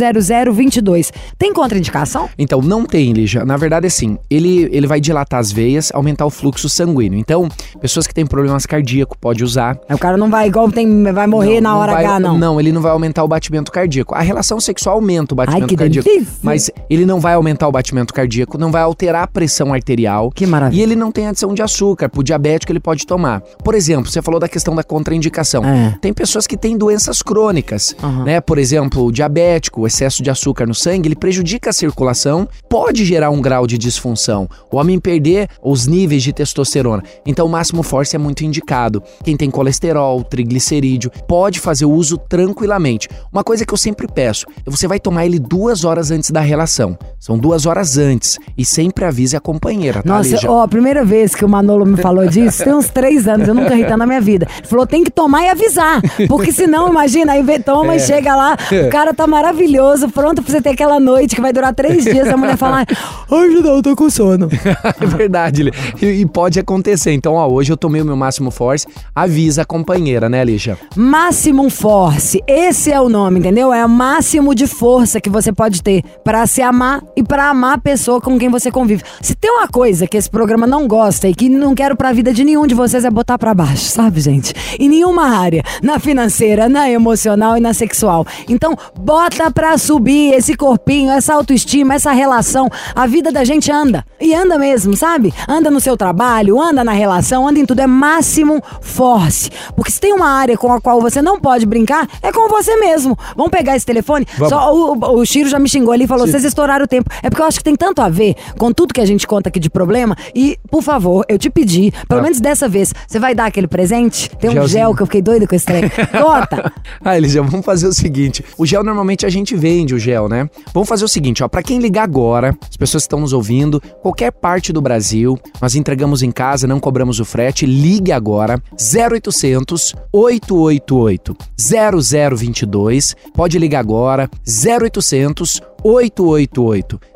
0022. 0.53 1.13
Tem 1.39 1.53
contraindicação? 1.53 2.29
Então, 2.37 2.61
não 2.61 2.85
tem, 2.85 3.13
Lígia. 3.13 3.45
Na 3.45 3.57
verdade, 3.57 3.87
assim, 3.87 4.19
ele, 4.29 4.69
ele 4.73 4.87
vai 4.87 5.01
dilatar 5.01 5.39
as 5.39 5.53
veias, 5.53 5.93
aumentar 5.95 6.27
o 6.27 6.31
fluxo 6.31 6.69
sanguíneo. 6.69 7.19
Então, 7.19 7.49
pessoas 7.81 8.07
que 8.07 8.15
têm 8.15 8.27
problemas 8.27 8.67
cardíacos 8.67 8.96
pode 9.05 9.43
usar. 9.43 9.79
O 9.91 9.99
cara 9.99 10.17
não 10.17 10.31
vai 10.31 10.47
igual 10.47 10.71
tem, 10.71 11.03
vai 11.13 11.27
morrer 11.27 11.61
Não, 11.61 11.73
na 11.73 11.77
hora 11.77 11.93
vai, 11.93 12.05
H, 12.05 12.21
não. 12.21 12.39
Não, 12.39 12.61
ele 12.61 12.73
não 12.73 12.81
vai 12.81 12.93
aumentar 12.93 13.25
o 13.25 13.29
batimento 13.29 13.73
cardíaco. 13.73 14.15
A 14.15 14.21
relação 14.21 14.61
sexual 14.61 14.97
aumenta 14.97 15.35
o 15.35 15.37
batimento 15.37 15.67
que 15.67 15.77
cardíaco. 15.77 16.09
delícia. 16.09 16.35
Mas 16.43 16.71
ele 16.89 17.05
não 17.05 17.21
vai 17.21 17.35
aumentar 17.35 17.67
o 17.69 17.73
batimento 17.73 18.15
cardíaco, 18.15 18.57
não 18.57 18.71
vai 18.71 18.83
alterar 18.83 19.25
a 19.25 19.27
pressão 19.27 19.73
arterial. 19.73 20.31
Que 20.31 20.47
maravilha. 20.47 20.79
E 20.79 20.83
ele 20.83 20.95
não 20.95 21.11
tem 21.11 21.27
adição 21.27 21.53
de 21.53 21.63
açúcar. 21.63 22.09
Pro 22.09 22.23
diabético, 22.23 22.73
ele 22.73 22.81
pode 22.81 23.07
tomar. 23.07 23.41
Por 23.63 23.75
exemplo, 23.75 24.11
você 24.11 24.23
falou 24.23 24.39
da 24.39 24.49
questão 24.49 24.75
da 24.75 24.85
contraindicação. 24.85 25.65
É. 25.65 25.97
Tem 26.01 26.13
pessoas 26.13 26.47
que 26.47 26.57
têm 26.57 26.77
doenças 26.77 27.23
crônicas, 27.23 27.95
Aham. 28.03 28.25
né? 28.25 28.41
Por 28.41 28.59
exemplo, 28.59 29.05
o 29.05 29.13
diabético, 29.13 29.83
o 29.83 29.87
excesso 29.87 30.23
de 30.23 30.31
açúcar 30.31 30.67
no 30.67 30.75
sangue, 30.75 31.09
ele 31.09 31.17
prejudica 31.17 31.71
a 31.71 31.73
circulação, 31.73 32.49
pode 32.69 33.05
gerar 33.05 33.31
um 33.31 33.41
grau 33.41 33.67
de 33.67 33.77
disfunção. 33.79 34.49
O 34.71 34.77
homem 34.77 34.99
perder 35.01 35.49
os 35.63 35.87
níveis 35.87 36.23
de 36.23 36.33
testosterona. 36.33 37.03
Então, 37.25 37.47
o 37.47 37.49
máximo 37.49 37.83
force 37.83 38.15
é 38.15 38.19
muito 38.19 38.45
indicado. 38.45 38.86
Quem 39.25 39.37
tem 39.37 39.51
colesterol, 39.51 40.23
triglicerídeo, 40.23 41.11
pode 41.29 41.61
fazer 41.61 41.85
o 41.85 41.91
uso 41.91 42.17
tranquilamente. 42.17 43.09
Uma 43.33 43.43
coisa 43.45 43.65
que 43.67 43.73
eu 43.73 43.79
sempre 43.79 44.07
peço, 44.07 44.47
você 44.65 44.87
vai 44.87 44.99
tomar 45.01 45.27
ele 45.27 45.39
duas 45.39 45.85
horas 45.85 46.11
antes 46.11 46.31
da 46.31 46.41
relação. 46.41 46.97
São 47.19 47.39
duas 47.39 47.67
horas 47.67 47.99
antes. 47.99 48.39
E 48.57 48.65
sempre 48.65 49.05
avise 49.05 49.37
a 49.37 49.41
companheira, 49.41 50.03
tá, 50.03 50.09
Nossa, 50.09 50.49
ó, 50.51 50.63
a 50.63 50.69
primeira 50.69 51.05
vez 51.05 51.35
que 51.35 51.45
o 51.45 51.49
Manolo 51.49 51.85
me 51.85 51.97
falou 51.97 52.27
disso, 52.29 52.65
tem 52.65 52.75
uns 52.75 52.89
três 52.89 53.27
anos, 53.29 53.49
eu 53.49 53.55
nunca 53.55 53.75
ri 53.75 53.83
tanto 53.85 53.97
na 53.99 54.07
minha 54.07 54.21
vida. 54.21 54.47
Ele 54.59 54.67
falou, 54.67 54.87
tem 54.87 55.03
que 55.05 55.11
tomar 55.11 55.43
e 55.45 55.49
avisar. 55.49 56.01
Porque 56.29 56.53
senão, 56.53 56.89
imagina, 56.89 57.33
aí 57.33 57.45
toma 57.61 57.95
É. 57.95 57.97
e 57.97 58.01
chega 58.01 58.35
lá, 58.37 58.57
o 58.87 58.91
cara 58.91 59.13
tá 59.15 59.27
maravilhoso, 59.27 60.09
pronto 60.09 60.43
pra 60.43 60.53
você 60.53 60.61
ter 60.61 60.71
aquela 60.71 61.01
noite 61.01 61.35
que 61.35 61.41
vai 61.41 61.53
durar 61.53 61.75
três 61.75 62.05
dias, 62.05 62.29
a 62.29 62.37
mulher 62.37 62.57
fala, 62.57 62.85
ai, 63.31 63.49
não, 63.49 63.77
eu 63.77 63.83
tô 63.83 63.97
com 63.97 64.09
sono. 64.11 64.49
É 65.01 65.07
verdade, 65.07 65.71
e, 66.01 66.07
e 66.07 66.27
pode 66.27 66.59
acontecer. 66.59 67.13
Então, 67.13 67.35
ó, 67.35 67.49
hoje 67.49 67.73
eu 67.73 67.77
tomei 67.77 68.01
o 68.01 68.05
meu 68.05 68.17
máximo 68.17 68.51
force, 68.77 68.87
avisa 69.15 69.63
a 69.63 69.65
companheira, 69.65 70.29
né, 70.29 70.45
Lígia? 70.45 70.79
Maximum 70.95 71.71
Force, 71.71 72.43
esse 72.47 72.93
é 72.93 73.01
o 73.01 73.09
nome, 73.09 73.39
entendeu? 73.39 73.73
É 73.73 73.85
o 73.85 73.89
máximo 73.89 74.55
de 74.55 74.67
força 74.67 75.21
que 75.21 75.31
você 75.31 75.53
pode 75.53 75.83
ter 75.83 76.03
pra 76.23 76.47
se 76.47 76.61
amar 76.61 77.03
e 77.17 77.23
pra 77.23 77.51
amar 77.51 77.75
a 77.75 77.79
pessoa 77.79 78.21
com 78.21 78.39
quem 78.39 78.49
você 78.49 78.71
convive. 78.71 79.03
Se 79.23 79.35
tem 79.35 79.51
uma 79.51 79.69
coisa 79.69 80.07
que 80.07 80.17
esse 80.17 80.29
programa 80.29 80.67
não 80.67 80.87
gosta 80.87 81.29
e 81.29 81.35
que 81.35 81.49
não 81.49 81.75
quero 81.75 81.97
pra 81.97 82.13
vida 82.13 82.33
de 82.33 82.45
nenhum 82.45 82.67
de 82.67 82.75
vocês 82.75 83.05
é 83.05 83.11
botar 83.11 83.39
pra 83.39 83.55
baixo, 83.55 83.85
sabe, 83.85 84.21
gente? 84.21 84.53
Em 84.79 84.89
nenhuma 84.89 85.29
área, 85.39 85.63
na 85.83 85.99
financeira, 85.99 86.69
na 86.69 86.91
emocional 86.91 87.57
e 87.57 87.61
na 87.61 87.73
sexual. 87.73 88.27
Então, 88.49 88.77
bota 88.99 89.51
pra 89.51 89.79
subir 89.79 90.35
esse 90.35 90.57
corpinho, 90.57 91.11
essa 91.11 91.35
autoestima, 91.35 91.95
essa 91.95 92.13
relação. 92.13 92.69
A 92.95 93.07
vida 93.07 93.31
da 93.33 93.45
gente 93.45 93.71
anda. 93.71 94.05
E 94.21 94.35
anda 94.35 94.59
mesmo, 94.59 94.97
sabe? 94.97 95.33
Anda 95.49 95.71
no 95.71 95.81
seu 95.81 95.97
trabalho, 95.97 96.61
anda 96.61 96.83
na 96.83 96.93
relação, 96.93 97.47
anda 97.47 97.59
em 97.59 97.67
tudo. 97.67 97.81
É 97.81 97.87
máximo 97.87 98.63
force. 98.81 99.51
Porque 99.75 99.91
se 99.91 100.01
tem 100.01 100.13
uma 100.13 100.29
área 100.29 100.57
com 100.57 100.73
a 100.73 100.81
qual 100.81 101.01
você 101.01 101.21
não 101.23 101.41
pode 101.41 101.67
brincar, 101.67 102.09
é 102.23 102.33
com 102.33 102.49
você 102.49 102.77
mesmo. 102.77 103.17
Vamos 103.37 103.51
pegar 103.51 103.77
esse 103.77 103.87
telefone? 103.87 104.27
Vamos. 104.37 104.49
Só 104.49 104.75
o, 104.75 105.21
o, 105.21 105.25
Chiro 105.27 105.49
já 105.49 105.59
me 105.59 105.69
xingou 105.69 105.93
ali 105.93 106.05
e 106.05 106.07
falou: 106.07 106.27
vocês 106.27 106.45
estouraram 106.45 106.85
o 106.85 106.89
tempo. 106.89 107.11
É 107.23 107.29
porque 107.31 107.43
eu 107.43 107.47
acho 107.47 107.59
que 107.59 107.65
tem 107.65 107.77
tanto 107.77 108.01
a 108.03 108.09
ver 108.09 108.35
com 108.59 108.73
tudo 108.73 108.95
que 108.95 109.01
a 109.01 109.07
gente 109.07 109.27
conta 109.27 109.49
aqui 109.49 109.59
de 109.61 109.71
problema. 109.71 110.17
E, 110.35 110.59
por 110.71 110.83
favor, 110.83 111.25
eu 111.29 111.39
te 111.39 111.51
pedi, 111.51 111.93
pelo 112.09 112.21
Ah. 112.21 112.23
menos 112.23 112.41
dessa 112.41 112.69
vez, 112.69 112.93
você 113.07 113.19
vai 113.19 113.35
dar 113.35 113.47
aquele 113.47 113.67
presente? 113.67 114.31
Tem 114.37 114.51
um 114.51 114.55
Gelzinho. 114.55 114.81
gel 114.81 114.95
que 114.95 115.03
eu 115.03 115.07
fiquei 115.07 115.23
doida 115.23 115.47
com 115.47 115.55
esse 115.55 115.67
trem. 115.67 115.83
Conta! 115.91 116.73
Ah, 117.05 117.17
Lígia, 117.19 117.43
vamos 117.43 117.65
fazer 117.65 117.87
o 117.87 117.93
seguinte. 117.93 118.45
O 118.59 118.67
gel 118.67 118.83
normalmente 118.83 119.25
a 119.27 119.29
gente 119.29 119.55
vende 119.55 119.95
o 119.95 119.99
gel, 119.99 120.29
né? 120.29 120.49
Vamos 120.73 120.89
fazer 120.89 121.05
o 121.05 121.09
seguinte, 121.09 121.43
ó, 121.45 121.49
para 121.49 121.63
quem 121.63 121.79
ligar 121.79 122.03
agora, 122.03 122.57
as 122.69 122.77
pessoas 122.77 123.03
que 123.05 123.07
estão 123.07 123.21
nos 123.21 123.33
ouvindo, 123.33 123.81
qualquer 124.03 124.33
parte 124.33 124.73
do 124.73 124.81
Brasil, 124.81 125.39
nós 125.61 125.75
entregamos 125.77 126.23
em 126.23 126.31
casa, 126.33 126.67
não 126.67 126.81
cobramos 126.81 127.21
o 127.21 127.25
frete, 127.25 127.65
ligue 127.67 128.11
agora 128.13 128.56
0800 128.79 129.95
888 130.13 131.37
0022. 131.57 133.15
Pode 133.35 133.59
ligar 133.59 133.81
agora 133.81 134.29
0800 134.47 135.63
888 135.76 135.76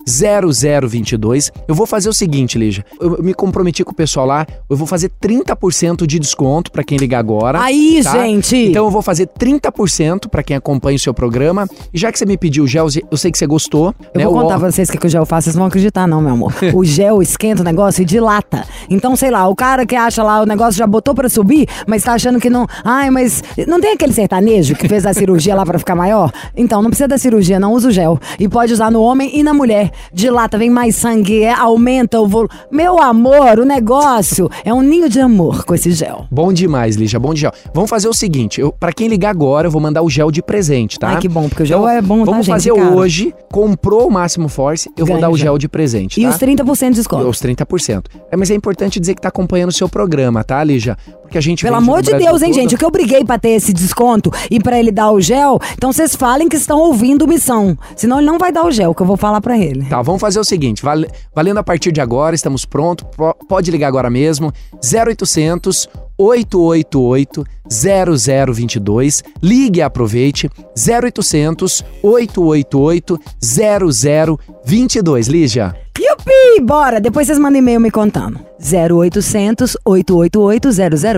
0022. 0.06 1.50
Eu 1.68 1.74
vou 1.74 1.86
fazer 1.86 2.08
o 2.08 2.12
seguinte, 2.12 2.58
Lígia. 2.58 2.84
Eu 3.00 3.22
me 3.22 3.32
comprometi 3.34 3.84
com 3.84 3.92
o 3.92 3.94
pessoal 3.94 4.26
lá, 4.26 4.46
eu 4.68 4.76
vou 4.76 4.86
fazer 4.86 5.10
30% 5.22 6.06
de 6.06 6.18
desconto 6.18 6.70
para 6.72 6.82
quem 6.84 6.98
ligar 6.98 7.18
agora. 7.18 7.60
Aí, 7.60 8.00
tá? 8.02 8.12
gente! 8.12 8.56
Então 8.56 8.84
eu 8.84 8.90
vou 8.90 9.02
fazer 9.02 9.26
30% 9.26 10.28
para 10.28 10.42
quem 10.42 10.56
acompanha 10.56 10.96
o 10.96 11.00
seu 11.00 11.14
programa. 11.14 11.66
E 11.92 11.98
já 11.98 12.10
que 12.12 12.18
você 12.18 12.26
me 12.26 12.36
pediu 12.36 12.64
o 12.64 12.66
gel, 12.68 12.86
eu 13.10 13.16
sei 13.16 13.30
que 13.30 13.38
você 13.38 13.46
gostou. 13.46 13.94
Eu 14.14 14.18
né? 14.18 14.24
vou 14.24 14.36
O- 14.36 14.42
contar 14.42 14.58
pra 14.58 14.70
vocês 14.70 14.88
o 14.88 14.92
que, 14.92 14.98
que 14.98 15.06
o 15.06 15.10
gel 15.10 15.24
faz, 15.26 15.44
vocês 15.44 15.56
não 15.56 15.60
vão 15.60 15.68
acreditar, 15.68 16.06
não, 16.06 16.20
meu 16.20 16.32
amor. 16.32 16.52
O 16.74 16.84
gel 16.84 17.20
esquenta 17.20 17.62
o 17.62 17.64
negócio 17.64 18.02
e 18.02 18.04
dilata. 18.04 18.64
Então, 18.88 19.14
sei 19.16 19.30
lá, 19.30 19.46
o 19.48 19.54
cara 19.54 19.84
que 19.84 19.94
acha 19.96 20.22
lá 20.22 20.40
o 20.40 20.46
negócio 20.46 20.74
já 20.78 20.86
botou 20.86 21.14
pra 21.14 21.28
subir, 21.28 21.68
mas 21.86 22.02
tá 22.02 22.12
achando 22.12 22.38
que 22.40 22.48
não. 22.48 22.66
Ai, 22.84 23.10
mas. 23.10 23.42
Não 23.66 23.80
tem 23.80 23.92
aquele 23.92 24.12
sertanejo 24.12 24.74
que 24.74 24.88
fez 24.88 25.04
a 25.04 25.12
cirurgia 25.12 25.54
lá 25.54 25.64
pra 25.66 25.78
ficar 25.78 25.94
maior? 25.94 26.32
Então, 26.56 26.80
não 26.82 26.88
precisa 26.90 27.08
da 27.08 27.18
cirurgia, 27.18 27.58
não 27.60 27.72
usa 27.72 27.88
o 27.88 27.90
gel. 27.90 28.18
E 28.38 28.48
pode 28.48 28.59
usar 28.68 28.90
no 28.90 29.00
homem 29.02 29.30
e 29.32 29.42
na 29.42 29.54
mulher. 29.54 29.90
Dilata, 30.12 30.58
vem 30.58 30.68
mais 30.70 30.96
sangue, 30.96 31.42
é, 31.42 31.52
aumenta 31.52 32.20
o 32.20 32.26
volume. 32.26 32.50
Meu 32.70 33.00
amor, 33.00 33.58
o 33.58 33.64
negócio 33.64 34.48
é 34.64 34.72
um 34.74 34.82
ninho 34.82 35.08
de 35.08 35.20
amor 35.20 35.64
com 35.64 35.74
esse 35.74 35.90
gel. 35.92 36.26
Bom 36.30 36.52
demais, 36.52 36.96
Lígia, 36.96 37.18
bom 37.18 37.32
de 37.32 37.40
gel. 37.40 37.52
Vamos 37.72 37.88
fazer 37.88 38.08
o 38.08 38.12
seguinte, 38.12 38.60
eu, 38.60 38.72
para 38.72 38.92
quem 38.92 39.08
ligar 39.08 39.30
agora, 39.30 39.68
eu 39.68 39.70
vou 39.70 39.80
mandar 39.80 40.02
o 40.02 40.10
gel 40.10 40.30
de 40.30 40.42
presente, 40.42 40.98
tá? 40.98 41.10
Ai, 41.10 41.18
que 41.20 41.28
bom, 41.28 41.48
porque 41.48 41.62
o 41.62 41.66
gel 41.66 41.86
é 41.88 42.02
bom, 42.02 42.24
tá, 42.24 42.30
Vamos 42.30 42.46
fazer 42.46 42.74
cara? 42.74 42.90
hoje, 42.90 43.34
comprou 43.50 44.06
o 44.08 44.10
Máximo 44.10 44.48
Force, 44.48 44.90
eu 44.96 45.06
vou 45.06 45.18
dar 45.18 45.30
o 45.30 45.36
gel 45.36 45.56
de 45.58 45.68
presente, 45.68 46.20
E 46.20 46.24
tá? 46.24 46.30
os 46.30 46.36
30% 46.36 46.90
de 46.90 46.94
desconto. 46.96 47.28
Os 47.28 47.38
30%. 47.40 48.04
É, 48.30 48.36
mas 48.36 48.50
é 48.50 48.54
importante 48.54 49.00
dizer 49.00 49.14
que 49.14 49.22
tá 49.22 49.28
acompanhando 49.28 49.70
o 49.70 49.72
seu 49.72 49.88
programa, 49.88 50.42
tá, 50.44 50.62
Lígia? 50.62 50.96
Porque 51.30 51.38
a 51.38 51.40
gente 51.40 51.62
Pelo 51.62 51.76
amor 51.76 52.02
de 52.02 52.10
Deus, 52.10 52.42
hein, 52.42 52.50
todo. 52.50 52.60
gente? 52.60 52.74
O 52.74 52.78
que 52.78 52.84
eu 52.84 52.90
briguei 52.90 53.24
pra 53.24 53.38
ter 53.38 53.50
esse 53.50 53.72
desconto 53.72 54.32
e 54.50 54.58
pra 54.58 54.76
ele 54.76 54.90
dar 54.90 55.12
o 55.12 55.20
gel, 55.20 55.60
então 55.74 55.92
vocês 55.92 56.16
falem 56.16 56.48
que 56.48 56.56
estão 56.56 56.80
ouvindo 56.80 57.24
missão. 57.24 57.78
Senão 57.94 58.18
ele 58.18 58.26
não 58.26 58.36
vai 58.36 58.50
dar 58.50 58.66
o 58.66 58.70
gel, 58.72 58.92
que 58.92 59.00
eu 59.00 59.06
vou 59.06 59.16
falar 59.16 59.40
pra 59.40 59.56
ele. 59.56 59.84
Tá, 59.84 60.02
vamos 60.02 60.20
fazer 60.20 60.40
o 60.40 60.44
seguinte, 60.44 60.82
vale- 60.82 61.08
valendo 61.32 61.58
a 61.58 61.62
partir 61.62 61.92
de 61.92 62.00
agora, 62.00 62.34
estamos 62.34 62.64
prontos, 62.64 63.06
po- 63.16 63.32
pode 63.48 63.70
ligar 63.70 63.86
agora 63.86 64.10
mesmo, 64.10 64.52
0800 64.82 65.88
888 66.18 67.44
0022, 67.70 69.22
ligue 69.40 69.78
e 69.78 69.82
aproveite, 69.82 70.50
0800 70.76 71.84
888 72.02 73.20
0022, 73.40 75.28
Lígia. 75.28 75.76
Yupi! 75.96 76.60
Bora! 76.64 77.00
Depois 77.00 77.28
vocês 77.28 77.38
mandam 77.38 77.60
e-mail 77.60 77.78
me 77.80 77.90
contando. 77.92 78.49
0800 78.60 79.76
888 79.84 80.70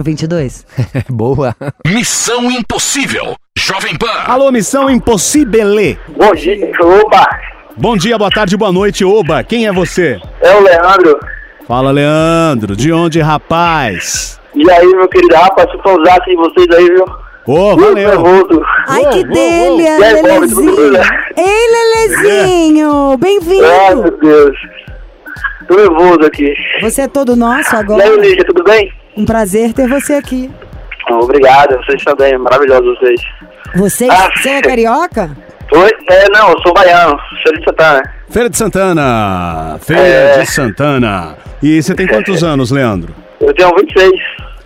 0022. 0.03 0.65
Boa. 1.11 1.55
Missão 1.87 2.51
Impossível. 2.51 3.35
Jovem 3.59 3.97
Pan. 3.97 4.07
Alô, 4.27 4.51
Missão 4.53 4.89
Impossível. 4.89 5.53
Bom 6.17 6.33
dia, 6.35 6.71
opa, 6.81 7.27
Bom 7.77 7.97
dia, 7.97 8.17
boa 8.19 8.31
tarde, 8.31 8.57
boa 8.57 8.71
noite, 8.73 9.05
Oba. 9.05 9.43
Quem 9.43 9.67
é 9.67 9.73
você? 9.73 10.21
é 10.41 10.55
o 10.57 10.61
Leandro. 10.61 11.19
Fala, 11.67 11.91
Leandro. 11.91 12.77
De 12.77 12.93
onde, 12.93 13.21
rapaz? 13.21 14.39
E 14.55 14.71
aí, 14.71 14.87
meu 14.89 15.09
querido, 15.09 15.35
rapaz, 15.35 15.71
se 15.71 15.79
for 15.83 15.99
usar 16.01 16.19
assim 16.21 16.37
vocês 16.37 16.67
aí, 16.77 16.87
viu? 16.87 17.05
Ô, 17.47 17.77
Muito 17.77 17.95
valeu. 17.95 18.63
Ai, 18.87 19.05
que 19.07 19.19
E 19.19 19.23
tudo 19.25 19.33
Lelezinho! 19.99 20.93
bem? 20.93 21.03
Ei, 21.39 21.71
Lelezinho! 21.73 23.11
Ai, 23.13 23.17
Bem-vindo! 23.17 24.03
meu 24.03 24.19
Deus. 24.19 24.57
Tô 25.69 25.77
nervoso 25.77 26.21
aqui. 26.27 26.53
Você 26.83 27.03
é 27.03 27.09
todo 27.09 27.37
nosso 27.37 27.75
E 27.75 27.79
agora. 27.79 28.03
aí, 28.05 28.17
Lígia, 28.21 28.45
tudo 28.45 28.63
bem? 28.65 28.93
Um 29.17 29.25
prazer 29.25 29.73
ter 29.73 29.89
você 29.89 30.15
aqui. 30.15 30.51
Obrigado, 31.11 31.77
vocês 31.85 32.03
também, 32.05 32.37
maravilhosos 32.39 32.99
vocês. 32.99 33.21
Você, 33.77 34.09
Ah. 34.11 34.31
você 34.37 34.49
é 34.51 34.61
carioca? 34.63 35.31
Oi? 35.73 35.91
É, 36.11 36.29
não, 36.31 36.51
eu 36.51 36.61
sou 36.63 36.73
baiano, 36.75 37.19
sou 37.43 37.53
de 37.57 37.65
Santana. 37.65 38.03
Feira 38.31 38.51
de 38.51 38.57
Santana. 38.57 39.79
Feira 39.83 40.03
É. 40.03 40.39
de 40.41 40.47
Santana. 40.51 41.37
E 41.63 41.83
você 41.83 41.95
tem 41.95 42.07
quantos 42.07 42.43
anos, 42.45 42.71
Leandro? 42.71 43.15
Eu 43.41 43.55
tenho 43.55 43.71
26. 43.77 44.11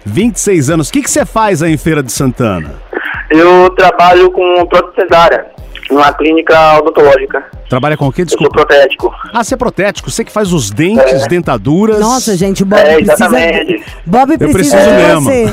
26 0.05 0.71
anos. 0.71 0.89
O 0.89 0.93
que 0.93 1.03
que 1.03 1.11
você 1.11 1.25
faz 1.25 1.63
aí 1.63 1.73
em 1.73 1.77
Feira 1.77 2.03
de 2.03 2.13
Santana? 2.13 2.75
Eu 3.31 3.71
trabalho 3.71 4.31
com 4.31 4.65
prótese 4.67 4.97
dentária, 4.99 5.47
numa 5.91 6.13
clínica 6.13 6.79
odontológica. 6.79 7.45
Trabalha 7.69 7.97
com 7.97 8.07
o 8.07 8.13
quê? 8.13 8.23
Eu 8.23 8.29
sou 8.29 8.39
Desculpa. 8.39 8.65
protético. 8.67 9.13
Ah, 9.33 9.43
você 9.43 9.55
é 9.55 9.57
protético. 9.57 10.11
Você 10.11 10.25
que 10.25 10.31
faz 10.33 10.53
os 10.53 10.71
dentes, 10.71 11.23
É. 11.25 11.29
dentaduras. 11.29 11.99
Nossa, 12.01 12.37
gente, 12.37 12.63
o 12.63 12.67
Bob 12.67 12.79
É, 12.81 12.95
precisa. 12.97 13.13
exatamente. 13.13 13.85
Bob 14.07 14.33
Eu 14.33 14.39
precisa 14.39 14.77
preciso 14.77 14.91
de 14.91 14.97
mesmo. 14.97 15.21
você. 15.23 15.47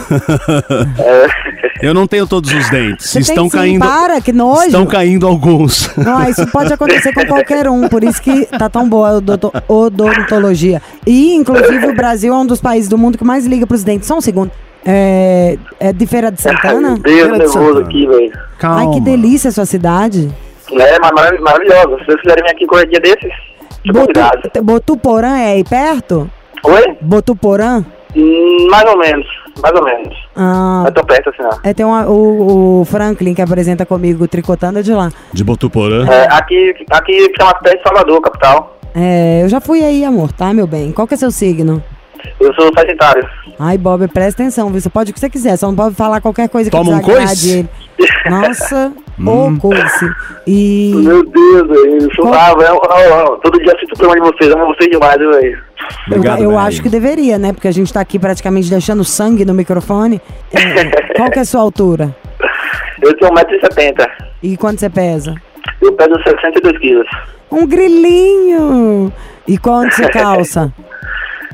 Eu 1.81 1.93
não 1.93 2.07
tenho 2.07 2.25
todos 2.27 2.51
os 2.53 2.69
dentes. 2.69 3.09
Você 3.09 3.19
estão 3.19 3.49
tem 3.49 3.51
sim, 3.51 3.57
caindo. 3.57 3.79
para, 3.85 4.21
que 4.21 4.31
nojo. 4.31 4.65
Estão 4.67 4.85
caindo 4.85 5.27
alguns. 5.27 5.89
Não, 5.97 6.23
isso 6.29 6.45
pode 6.47 6.71
acontecer 6.71 7.13
com 7.13 7.25
qualquer 7.25 7.67
um, 7.67 7.87
por 7.89 8.03
isso 8.03 8.21
que 8.21 8.45
tá 8.45 8.69
tão 8.69 8.87
boa 8.87 9.09
a 9.09 9.13
odonto- 9.17 9.51
odontologia. 9.67 10.81
E, 11.05 11.33
inclusive, 11.35 11.87
o 11.87 11.95
Brasil 11.95 12.33
é 12.33 12.37
um 12.37 12.45
dos 12.45 12.61
países 12.61 12.87
do 12.89 12.97
mundo 12.97 13.17
que 13.17 13.23
mais 13.23 13.45
liga 13.45 13.67
pros 13.67 13.83
dentes. 13.83 14.07
Só 14.07 14.15
um 14.17 14.21
segundo. 14.21 14.51
É, 14.85 15.57
é 15.79 15.93
de 15.93 16.05
Feira 16.05 16.31
de 16.31 16.41
Santana? 16.41 16.91
Meu 16.91 16.97
Deus, 16.99 17.03
Feira 17.15 17.31
de 17.33 17.37
nervoso 17.39 17.67
Santana. 17.67 17.85
aqui, 17.85 18.07
velho. 18.07 18.31
Calma. 18.59 18.79
Ai, 18.81 18.87
que 18.93 19.01
delícia 19.01 19.49
a 19.49 19.51
sua 19.53 19.65
cidade. 19.65 20.29
É, 20.71 20.99
mas 20.99 21.11
marav- 21.11 21.39
maravilhosa. 21.41 21.97
Se 21.99 22.05
vocês 22.05 22.21
quiserem 22.21 22.43
vir 22.43 22.51
aqui 22.51 22.65
qualquer 22.65 22.87
dia 22.87 22.99
desses. 22.99 23.33
Botu, 23.85 24.63
Botuporã 24.63 25.37
é 25.37 25.51
aí 25.53 25.63
perto? 25.63 26.29
Oi? 26.63 26.97
Botuporã? 27.01 27.83
Hum, 28.15 28.67
Mais 28.69 28.85
ou 28.89 28.97
menos, 28.97 29.25
mais 29.61 29.75
ou 29.75 29.83
menos. 29.83 30.15
Ah, 30.35 30.81
Não 30.81 30.87
é 30.87 30.91
tão 30.91 31.03
perto 31.03 31.29
assim, 31.31 31.41
não. 31.41 31.59
é, 31.63 31.73
tem 31.73 31.85
uma, 31.85 32.05
o, 32.07 32.81
o 32.81 32.85
Franklin 32.85 33.33
que 33.33 33.41
apresenta 33.41 33.85
comigo, 33.85 34.27
tricotando, 34.27 34.79
é 34.79 34.81
de 34.81 34.93
lá. 34.93 35.11
De 35.33 35.43
Botuporã. 35.43 36.05
É, 36.07 36.27
aqui, 36.31 36.73
aqui 36.91 37.31
chama 37.39 37.53
perto 37.55 37.77
de 37.77 37.83
Salvador, 37.83 38.21
capital. 38.21 38.77
É, 38.95 39.41
eu 39.43 39.49
já 39.49 39.59
fui 39.59 39.83
aí, 39.83 40.05
amor, 40.05 40.31
tá, 40.31 40.53
meu 40.53 40.67
bem? 40.67 40.91
Qual 40.91 41.07
que 41.07 41.15
é 41.15 41.17
seu 41.17 41.31
signo? 41.31 41.83
Eu 42.39 42.53
sou 42.55 42.71
sagitário. 42.75 43.27
Ai, 43.59 43.77
Bob, 43.77 44.07
presta 44.07 44.41
atenção, 44.43 44.69
viu? 44.69 44.79
Você 44.81 44.89
pode 44.89 45.11
o 45.11 45.13
que 45.13 45.19
você 45.19 45.29
quiser, 45.29 45.55
só 45.57 45.67
não 45.67 45.75
pode 45.75 45.95
falar 45.95 46.21
qualquer 46.21 46.49
coisa 46.49 46.69
que 46.69 46.75
Toma 46.75 46.97
um 46.97 47.01
coice? 47.01 47.59
ele. 47.59 47.69
Nossa, 48.29 48.91
ô 49.25 49.57
coice. 49.59 50.09
E 50.47 50.93
Meu 50.95 51.23
Deus, 51.25 51.67
velho. 51.67 52.01
Eu 52.03 52.13
sou 52.15 52.25
Qual- 52.25 52.31
bravo. 52.55 52.61
Eu, 52.61 52.81
eu, 52.83 53.17
eu, 53.17 53.37
todo 53.37 53.59
dia 53.59 53.73
assisto 53.73 53.95
o 53.95 53.97
programa 53.97 54.25
de 54.31 54.37
vocês. 54.37 54.53
Amo 54.55 54.67
vocês 54.73 54.89
demais, 54.89 55.17
velho. 55.17 55.51
eu, 55.51 56.17
Obrigado, 56.17 56.43
eu 56.43 56.49
velho. 56.49 56.59
acho 56.61 56.81
que 56.81 56.89
deveria, 56.89 57.37
né? 57.37 57.53
Porque 57.53 57.67
a 57.67 57.71
gente 57.73 57.91
tá 57.93 58.01
aqui 58.01 58.17
praticamente 58.19 58.69
deixando 58.69 59.03
sangue 59.03 59.45
no 59.45 59.53
microfone. 59.53 60.21
É, 60.51 61.13
qual 61.15 61.29
que 61.29 61.39
é 61.39 61.41
a 61.41 61.45
sua 61.45 61.61
altura? 61.61 62.15
Eu 63.01 63.13
tenho 63.17 63.31
1,70m. 63.31 64.07
E 64.41 64.57
quanto 64.57 64.79
você 64.79 64.89
pesa? 64.89 65.35
Eu 65.81 65.93
peso 65.93 66.15
62 66.23 66.77
quilos. 66.79 67.07
Um 67.51 67.67
grilinho! 67.67 69.11
E 69.47 69.57
quanto 69.57 69.93
você 69.93 70.07
calça? 70.09 70.73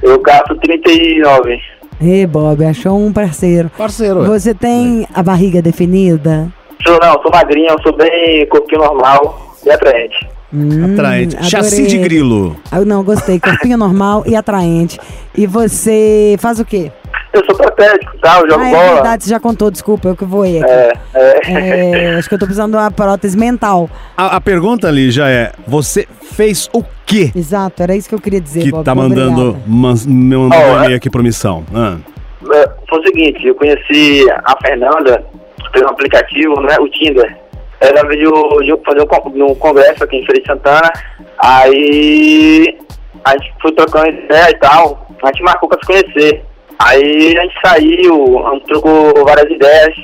Eu 0.01 0.21
gasto 0.21 0.55
39. 0.55 1.59
Ê, 2.01 2.25
Bob, 2.25 2.63
achou 2.65 2.97
um 2.97 3.11
parceiro. 3.11 3.69
Parceiro. 3.77 4.23
Você 4.25 4.53
tem 4.53 5.05
a 5.13 5.21
barriga 5.21 5.61
definida? 5.61 6.47
Sou, 6.85 6.97
não, 7.01 7.21
sou 7.21 7.29
magrinho, 7.31 7.75
sou 7.83 7.95
bem 7.97 8.45
corpinho 8.47 8.81
normal 8.81 9.51
e 9.65 9.69
atraente. 9.69 10.15
Hum, 10.53 10.93
Atraente. 10.93 11.35
adorei. 11.35 11.49
Chassi 11.51 11.85
de 11.87 11.97
grilo. 11.99 12.55
Ah, 12.71 12.79
não, 12.81 13.03
gostei. 13.03 13.39
Corpinho 13.39 13.77
normal 13.77 14.23
e 14.25 14.35
atraente. 14.35 14.97
E 15.37 15.45
você 15.45 16.37
faz 16.39 16.59
o 16.59 16.65
quê? 16.65 16.91
Eu 17.31 17.45
sou 17.45 17.55
protético, 17.55 18.17
tá? 18.19 18.39
Eu 18.39 18.49
jogo 18.49 18.63
ah, 18.63 18.67
é 18.69 18.71
bola. 18.71 18.93
verdade, 18.95 19.23
você 19.23 19.29
já 19.29 19.39
contou, 19.39 19.69
desculpa, 19.69 20.07
eu 20.07 20.15
que 20.15 20.25
voei 20.25 20.61
aqui. 20.61 20.71
É, 20.71 20.93
é. 21.13 21.91
É, 21.91 22.15
acho 22.15 22.27
que 22.27 22.33
eu 22.35 22.39
tô 22.39 22.45
precisando 22.45 22.71
de 22.71 22.77
uma 22.77 22.89
prótese 22.89 23.37
mental. 23.37 23.87
A, 24.17 24.37
a 24.37 24.41
pergunta 24.41 24.87
ali 24.87 25.11
já 25.11 25.29
é: 25.29 25.51
você 25.67 26.07
fez 26.21 26.67
o 26.73 26.83
quê 27.05 27.31
Exato, 27.35 27.83
era 27.83 27.95
isso 27.95 28.09
que 28.09 28.15
eu 28.15 28.19
queria 28.21 28.41
dizer, 28.41 28.63
que 28.63 28.71
Bob. 28.71 28.83
tá 28.83 28.95
mandando, 28.95 29.49
Obrigada. 29.49 29.63
man- 29.67 29.93
me 30.07 30.35
mandando 30.37 30.55
Ó, 30.55 30.67
um 30.69 30.73
é- 30.73 30.77
e-mail 30.85 30.97
aqui 30.97 31.09
pro 31.09 31.21
missão? 31.23 31.63
Ah. 31.73 31.97
É, 32.51 32.69
Foi 32.89 32.99
o 32.99 33.03
seguinte, 33.03 33.45
eu 33.45 33.53
conheci 33.55 34.25
a 34.31 34.55
Fernanda 34.65 35.23
pelo 35.71 35.89
aplicativo, 35.89 36.59
né? 36.61 36.77
O 36.79 36.87
Tinder. 36.89 37.37
Ela 37.81 38.03
veio, 38.07 38.31
fazer 38.85 39.01
um, 39.01 39.45
um 39.51 39.55
congresso 39.55 40.03
aqui 40.03 40.17
em 40.17 40.25
Feira 40.25 40.41
de 40.41 40.47
Santana. 40.47 40.91
Aí 41.37 42.77
a 43.23 43.31
gente 43.31 43.53
foi 43.61 43.71
trocando 43.73 44.07
ideia 44.09 44.49
e 44.49 44.55
tal. 44.59 45.07
A 45.23 45.27
gente 45.27 45.43
marcou 45.43 45.69
pra 45.69 45.79
se 45.79 45.85
conhecer. 45.85 46.43
Aí 46.79 47.37
a 47.37 47.41
gente 47.41 47.55
saiu, 47.65 48.47
a 48.47 48.53
gente 48.53 48.65
trocou 48.67 49.25
várias 49.25 49.51
ideias. 49.51 49.95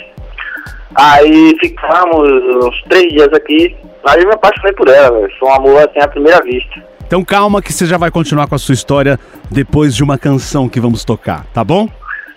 Aí 0.95 1.55
ficamos 1.59 2.65
uns 2.65 2.81
três 2.83 3.09
dias 3.13 3.29
aqui. 3.33 3.75
Aí 4.05 4.21
eu 4.21 4.27
me 4.27 4.33
apaixonei 4.33 4.73
por 4.73 4.87
ela, 4.87 5.19
velho. 5.21 5.33
Foi 5.39 5.49
um 5.49 5.53
amor 5.53 5.89
assim 5.89 5.99
à 5.99 6.07
primeira 6.07 6.41
vista. 6.43 6.83
Então 7.07 7.23
calma 7.23 7.61
que 7.61 7.71
você 7.71 7.85
já 7.85 7.97
vai 7.97 8.09
continuar 8.11 8.47
com 8.47 8.55
a 8.55 8.57
sua 8.57 8.73
história 8.73 9.19
depois 9.49 9.95
de 9.95 10.03
uma 10.03 10.17
canção 10.17 10.67
que 10.67 10.79
vamos 10.79 11.03
tocar, 11.05 11.45
tá 11.53 11.63
bom? 11.63 11.87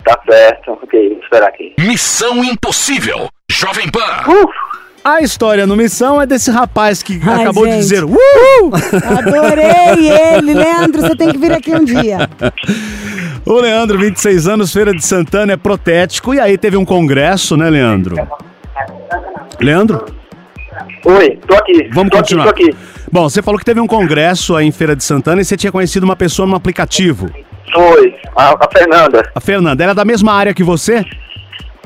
Tá 0.05 0.19
certo. 0.29 0.73
Ok, 0.83 1.09
vou 1.11 1.19
esperar 1.19 1.49
aqui. 1.49 1.75
Missão 1.79 2.45
Impossível. 2.45 3.29
Jovem 3.51 3.91
Pan. 3.91 4.31
Uh! 4.31 4.49
A 5.05 5.21
história 5.21 5.67
no 5.67 5.75
Missão 5.77 6.21
é 6.21 6.27
desse 6.27 6.51
rapaz 6.51 7.03
que 7.03 7.19
Ai, 7.27 7.43
acabou 7.43 7.65
de 7.65 7.73
gente. 7.73 7.81
dizer 7.83 8.05
uh! 8.05 8.17
Adorei 9.19 10.11
ele, 10.11 10.55
Leandro, 10.55 11.01
você 11.03 11.17
tem 11.17 11.31
que 11.31 11.39
vir 11.39 11.53
aqui 11.53 11.73
um 11.75 11.85
dia. 11.85 12.29
O 13.45 13.61
Leandro, 13.61 13.99
26 13.99 14.49
anos, 14.49 14.73
Feira 14.73 14.93
de 14.93 15.05
Santana, 15.05 15.53
é 15.53 15.57
protético. 15.57 16.35
E 16.35 16.41
aí 16.41 16.59
teve 16.59 16.77
um 16.77 16.85
congresso, 16.85 17.57
né, 17.57 17.71
Leandro? 17.71 18.17
Leandro? 19.61 20.05
Oi, 21.05 21.39
tô 21.47 21.55
aqui. 21.55 21.89
Vamos 21.93 22.11
tô 22.11 22.19
continuar. 22.19 22.49
Aqui, 22.49 22.65
tô 22.65 22.71
aqui. 22.71 22.79
Bom, 23.11 23.29
você 23.29 23.41
falou 23.41 23.59
que 23.59 23.65
teve 23.65 23.81
um 23.81 23.87
congresso 23.87 24.55
aí 24.55 24.67
em 24.67 24.73
Feira 24.73 24.95
de 24.95 25.03
Santana 25.03 25.41
e 25.41 25.45
você 25.45 25.57
tinha 25.57 25.73
conhecido 25.73 26.05
uma 26.05 26.17
pessoa 26.17 26.47
no 26.47 26.55
aplicativo. 26.55 27.31
Foi, 27.73 28.15
a, 28.37 28.53
a 28.53 28.69
Fernanda. 28.71 29.31
A 29.35 29.41
Fernanda, 29.41 29.83
ela 29.83 29.93
é 29.93 29.95
da 29.95 30.05
mesma 30.05 30.33
área 30.33 30.55
que 30.55 30.63
você? 30.63 31.05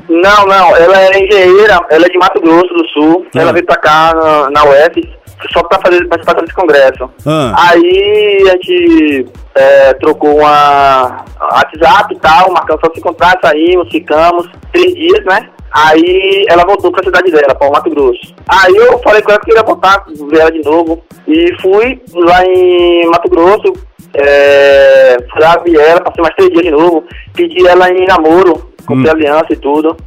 Não, 0.09 0.45
não, 0.45 0.75
ela 0.75 0.99
é 0.99 1.23
engenheira, 1.23 1.79
ela 1.89 2.05
é 2.05 2.09
de 2.09 2.17
Mato 2.17 2.41
Grosso 2.41 2.73
do 2.73 2.87
Sul. 2.89 3.25
Ah. 3.33 3.39
Ela 3.39 3.53
veio 3.53 3.65
pra 3.65 3.77
cá 3.77 4.13
na, 4.13 4.49
na 4.51 4.63
UF 4.65 5.22
só 5.51 5.63
pra 5.63 5.79
fazer 5.79 6.07
participar 6.07 6.41
desse 6.41 6.53
congresso. 6.53 7.09
Ah. 7.25 7.53
Aí 7.69 8.43
a 8.47 8.51
gente 8.51 9.27
é, 9.55 9.93
trocou 9.95 10.37
uma 10.37 11.25
WhatsApp 11.39 12.13
e 12.13 12.19
tal, 12.19 12.51
marcamos 12.51 12.81
pra 12.81 12.91
se 12.93 12.99
encontrar, 12.99 13.39
saímos, 13.43 13.89
ficamos 13.89 14.49
três 14.71 14.93
dias, 14.93 15.25
né? 15.25 15.49
Aí 15.73 16.45
ela 16.49 16.65
voltou 16.65 16.91
pra 16.91 17.03
cidade 17.03 17.31
dela, 17.31 17.55
pra 17.55 17.69
Mato 17.69 17.89
Grosso. 17.89 18.35
Aí 18.47 18.75
eu 18.75 18.99
falei 18.99 19.21
com 19.21 19.31
ela 19.31 19.39
que 19.39 19.47
queria 19.47 19.63
voltar, 19.63 20.05
ver 20.29 20.39
ela 20.39 20.51
de 20.51 20.61
novo. 20.63 21.03
E 21.27 21.61
fui 21.61 21.99
lá 22.13 22.45
em 22.45 23.07
Mato 23.07 23.29
Grosso, 23.29 23.73
é, 24.13 25.17
fui 25.31 25.41
lá 25.41 25.57
ver 25.57 25.79
ela, 25.79 26.01
passei 26.01 26.21
mais 26.21 26.35
três 26.35 26.51
dias 26.51 26.63
de 26.65 26.71
novo, 26.71 27.03
pedi 27.33 27.65
ela 27.67 27.89
em 27.89 28.05
namoro, 28.05 28.71
comprei 28.85 29.09
aliança 29.09 29.47
e 29.51 29.55
tudo. 29.55 29.97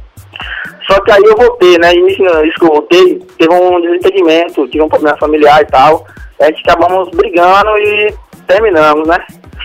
Só 0.89 1.01
que 1.01 1.11
aí 1.11 1.21
eu 1.23 1.35
voltei, 1.35 1.77
né? 1.77 1.93
Nisso 1.93 2.59
que 2.59 2.65
eu 2.65 2.69
voltei, 2.69 3.19
teve 3.37 3.53
um 3.53 3.81
desentendimento, 3.81 4.67
tive 4.69 4.83
um 4.83 4.89
problema 4.89 5.17
familiar 5.17 5.61
e 5.61 5.65
tal. 5.65 6.05
A 6.39 6.45
gente 6.45 6.61
acabamos 6.65 7.09
brigando 7.09 7.77
e 7.77 8.13
terminamos, 8.47 9.07
né? 9.07 9.17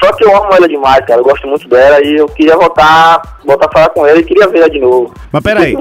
Só 0.03 0.12
que 0.12 0.25
eu 0.25 0.37
amo 0.37 0.53
ela 0.53 0.69
demais, 0.69 1.05
cara. 1.07 1.21
Eu 1.21 1.25
gosto 1.25 1.47
muito 1.47 1.69
dela 1.69 2.05
e 2.05 2.17
eu 2.17 2.27
queria 2.27 2.57
voltar, 2.57 3.21
voltar 3.45 3.67
a 3.67 3.73
falar 3.73 3.88
com 3.91 4.07
ela 4.07 4.19
e 4.19 4.25
queria 4.25 4.49
ver 4.49 4.59
ela 4.61 4.71
de 4.71 4.81
novo. 4.81 5.15
Mas 5.31 5.43
peraí. 5.43 5.77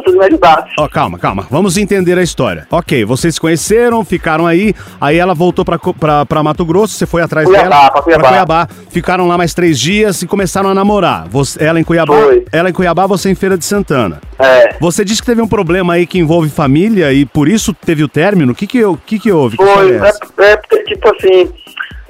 Ó, 0.77 0.87
calma, 0.87 1.17
calma. 1.17 1.47
Vamos 1.49 1.77
entender 1.77 2.17
a 2.17 2.21
história. 2.21 2.67
Ok, 2.69 3.03
vocês 3.05 3.35
se 3.35 3.41
conheceram, 3.41 4.03
ficaram 4.05 4.45
aí, 4.45 4.73
aí 4.99 5.17
ela 5.17 5.33
voltou 5.33 5.65
pra, 5.65 5.79
pra, 5.79 6.25
pra 6.25 6.43
Mato 6.43 6.63
Grosso, 6.65 6.93
você 6.93 7.05
foi 7.05 7.21
atrás 7.21 7.47
Cuiabá, 7.47 7.69
dela. 7.69 7.91
pra 7.91 8.01
Cuiabá. 8.01 8.67
Ficaram 8.89 9.27
lá 9.27 9.37
mais 9.37 9.53
três 9.53 9.79
dias 9.79 10.21
e 10.21 10.27
começaram 10.27 10.69
a 10.69 10.73
namorar. 10.73 11.27
Você- 11.29 11.63
ela 11.63 11.79
em 11.79 11.83
Cuiabá, 11.83 12.13
Foi. 12.15 12.45
ela 12.51 12.69
em 12.69 12.73
Cuiabá, 12.73 13.07
você 13.07 13.29
em 13.29 13.35
Feira 13.35 13.57
de 13.57 13.65
Santana. 13.65 14.21
É. 14.37 14.75
Você 14.79 15.03
disse 15.05 15.21
que 15.21 15.25
teve 15.27 15.41
um 15.41 15.47
problema 15.47 15.93
aí 15.93 16.05
que 16.05 16.19
envolve 16.19 16.49
família 16.49 17.11
e 17.13 17.25
por 17.25 17.47
isso 17.47 17.73
teve 17.73 18.03
o 18.03 18.07
término. 18.07 18.51
O 18.51 18.55
que 18.55 18.67
que, 18.67 18.81
que, 19.05 19.19
que 19.19 19.31
houve? 19.31 19.57
Que 19.57 19.63
Foi, 19.63 19.91
história 19.91 20.13
é 20.39 20.45
é, 20.45 20.51
é 20.53 20.57
porque, 20.57 20.83
tipo 20.83 21.09
assim, 21.15 21.51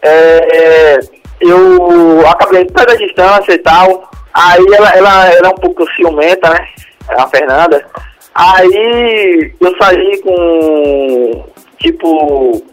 é, 0.01 0.57
é, 0.57 0.99
eu 1.41 2.27
acabei 2.27 2.65
de 2.65 2.71
da 2.73 2.85
distância 2.95 3.53
e 3.53 3.57
tal, 3.59 4.09
aí 4.33 4.63
ela, 4.73 4.89
ela, 4.95 5.29
é 5.29 5.47
um 5.47 5.55
pouco 5.55 5.85
ciumenta, 5.95 6.49
né, 6.49 6.67
a 7.09 7.27
Fernanda, 7.27 7.85
aí 8.33 9.53
eu 9.59 9.75
saí 9.77 10.21
com, 10.21 11.45
tipo, 11.79 12.63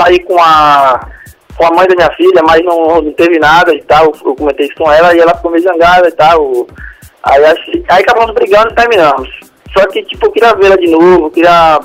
saí 0.00 0.20
com 0.20 0.38
a, 0.40 1.08
com 1.56 1.66
a 1.66 1.70
mãe 1.72 1.86
da 1.88 1.94
minha 1.96 2.12
filha, 2.16 2.42
mas 2.46 2.64
não, 2.64 3.02
não 3.02 3.12
teve 3.12 3.38
nada 3.38 3.74
e 3.74 3.82
tal, 3.82 4.12
eu 4.24 4.34
comentei 4.34 4.66
isso 4.66 4.74
com 4.76 4.90
ela 4.90 5.14
e 5.14 5.20
ela 5.20 5.34
ficou 5.34 5.50
meio 5.50 5.62
zangada 5.62 6.08
e 6.08 6.12
tal, 6.12 6.66
aí, 7.22 7.44
achei- 7.44 7.84
aí 7.88 8.02
acabamos 8.02 8.34
brigando 8.34 8.70
e 8.70 8.74
terminamos. 8.74 9.28
Só 9.76 9.86
que, 9.86 10.02
tipo, 10.04 10.26
eu 10.26 10.32
queria 10.32 10.54
vê-la 10.54 10.76
de 10.76 10.90
novo, 10.90 11.30
queria 11.30 11.80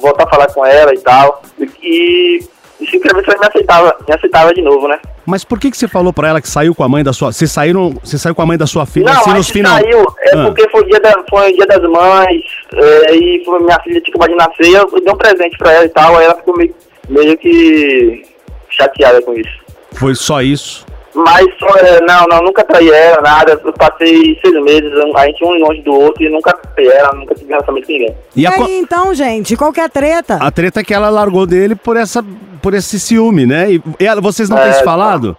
voltar 0.00 0.24
a 0.24 0.30
falar 0.30 0.46
com 0.52 0.64
ela 0.64 0.94
e 0.94 0.98
tal. 1.00 1.42
E, 1.82 2.38
e 2.80 2.86
se 2.86 2.96
eu 2.96 3.00
queria 3.00 3.14
ver 3.16 3.24
se 3.24 3.30
ela 3.30 3.40
me 3.40 3.46
aceitava, 3.46 3.96
me 4.06 4.14
aceitava 4.14 4.54
de 4.54 4.62
novo, 4.62 4.86
né? 4.86 5.00
Mas 5.24 5.44
por 5.44 5.58
que 5.60 5.70
que 5.70 5.76
você 5.76 5.86
falou 5.86 6.12
pra 6.12 6.28
ela 6.28 6.40
que 6.40 6.48
saiu 6.48 6.74
com 6.74 6.82
a 6.82 6.88
mãe 6.88 7.04
da 7.04 7.12
sua... 7.12 7.32
Vocês 7.32 7.50
saíram... 7.50 7.94
Você 8.02 8.18
saiu 8.18 8.34
com 8.34 8.42
a 8.42 8.46
mãe 8.46 8.58
da 8.58 8.66
sua 8.66 8.84
filha 8.86 9.12
Não, 9.12 9.20
assim 9.20 9.52
final... 9.52 9.78
saiu, 9.78 10.00
é 10.20 10.36
Ah. 10.36 10.44
porque 10.46 10.68
foi 10.68 10.80
o 10.80 10.84
dia, 10.84 11.00
da, 11.00 11.14
foi 11.30 11.52
o 11.52 11.56
dia 11.56 11.66
das 11.66 11.82
mães, 11.82 12.42
é, 12.74 13.14
e 13.14 13.44
foi, 13.44 13.60
minha 13.60 13.78
filha 13.80 14.00
tinha 14.00 14.14
acabado 14.16 14.30
de 14.30 14.36
nascer, 14.36 14.74
eu 14.74 15.00
dei 15.00 15.12
um 15.12 15.16
presente 15.16 15.56
pra 15.58 15.72
ela 15.72 15.84
e 15.84 15.88
tal, 15.90 16.16
aí 16.16 16.24
ela 16.24 16.36
ficou 16.36 16.56
meio, 16.56 16.74
meio 17.08 17.38
que 17.38 18.22
chateada 18.70 19.20
com 19.22 19.34
isso. 19.34 19.60
Foi 19.92 20.14
só 20.14 20.40
isso. 20.42 20.86
Mas 21.14 21.46
só, 21.58 21.68
é, 21.76 22.00
não, 22.00 22.26
não, 22.26 22.42
nunca 22.42 22.64
traí 22.64 22.90
ela, 22.90 23.20
nada. 23.20 23.60
Eu 23.62 23.72
passei 23.74 24.38
seis 24.42 24.62
meses, 24.64 24.90
a 25.14 25.26
gente 25.26 25.44
um 25.44 25.58
longe 25.58 25.82
do 25.82 25.92
outro 25.92 26.22
e 26.22 26.28
nunca 26.30 26.52
traí 26.74 26.86
ela, 26.88 27.12
nunca 27.12 27.34
tive 27.34 27.48
relacionamento 27.50 27.86
com 27.86 27.92
ninguém. 27.92 28.16
E 28.34 28.42
E 28.42 28.46
a, 28.46 28.52
co- 28.52 28.64
aí, 28.64 28.78
então, 28.78 29.14
gente, 29.14 29.54
qual 29.56 29.72
que 29.72 29.80
é 29.80 29.84
a 29.84 29.88
treta? 29.88 30.38
a 30.40 30.50
treta 30.50 30.80
é 30.80 30.84
que 30.84 30.94
ela 30.94 31.10
largou 31.10 31.46
dele 31.46 31.74
por 31.74 31.96
essa... 31.96 32.24
Por 32.62 32.74
esse 32.74 32.98
ciúme, 33.00 33.44
né? 33.44 33.72
E 33.72 33.82
e 33.98 34.20
vocês 34.20 34.48
não 34.48 34.56
têm 34.56 34.68
É, 34.68 34.72
se 34.74 34.84
falado? 34.84 35.36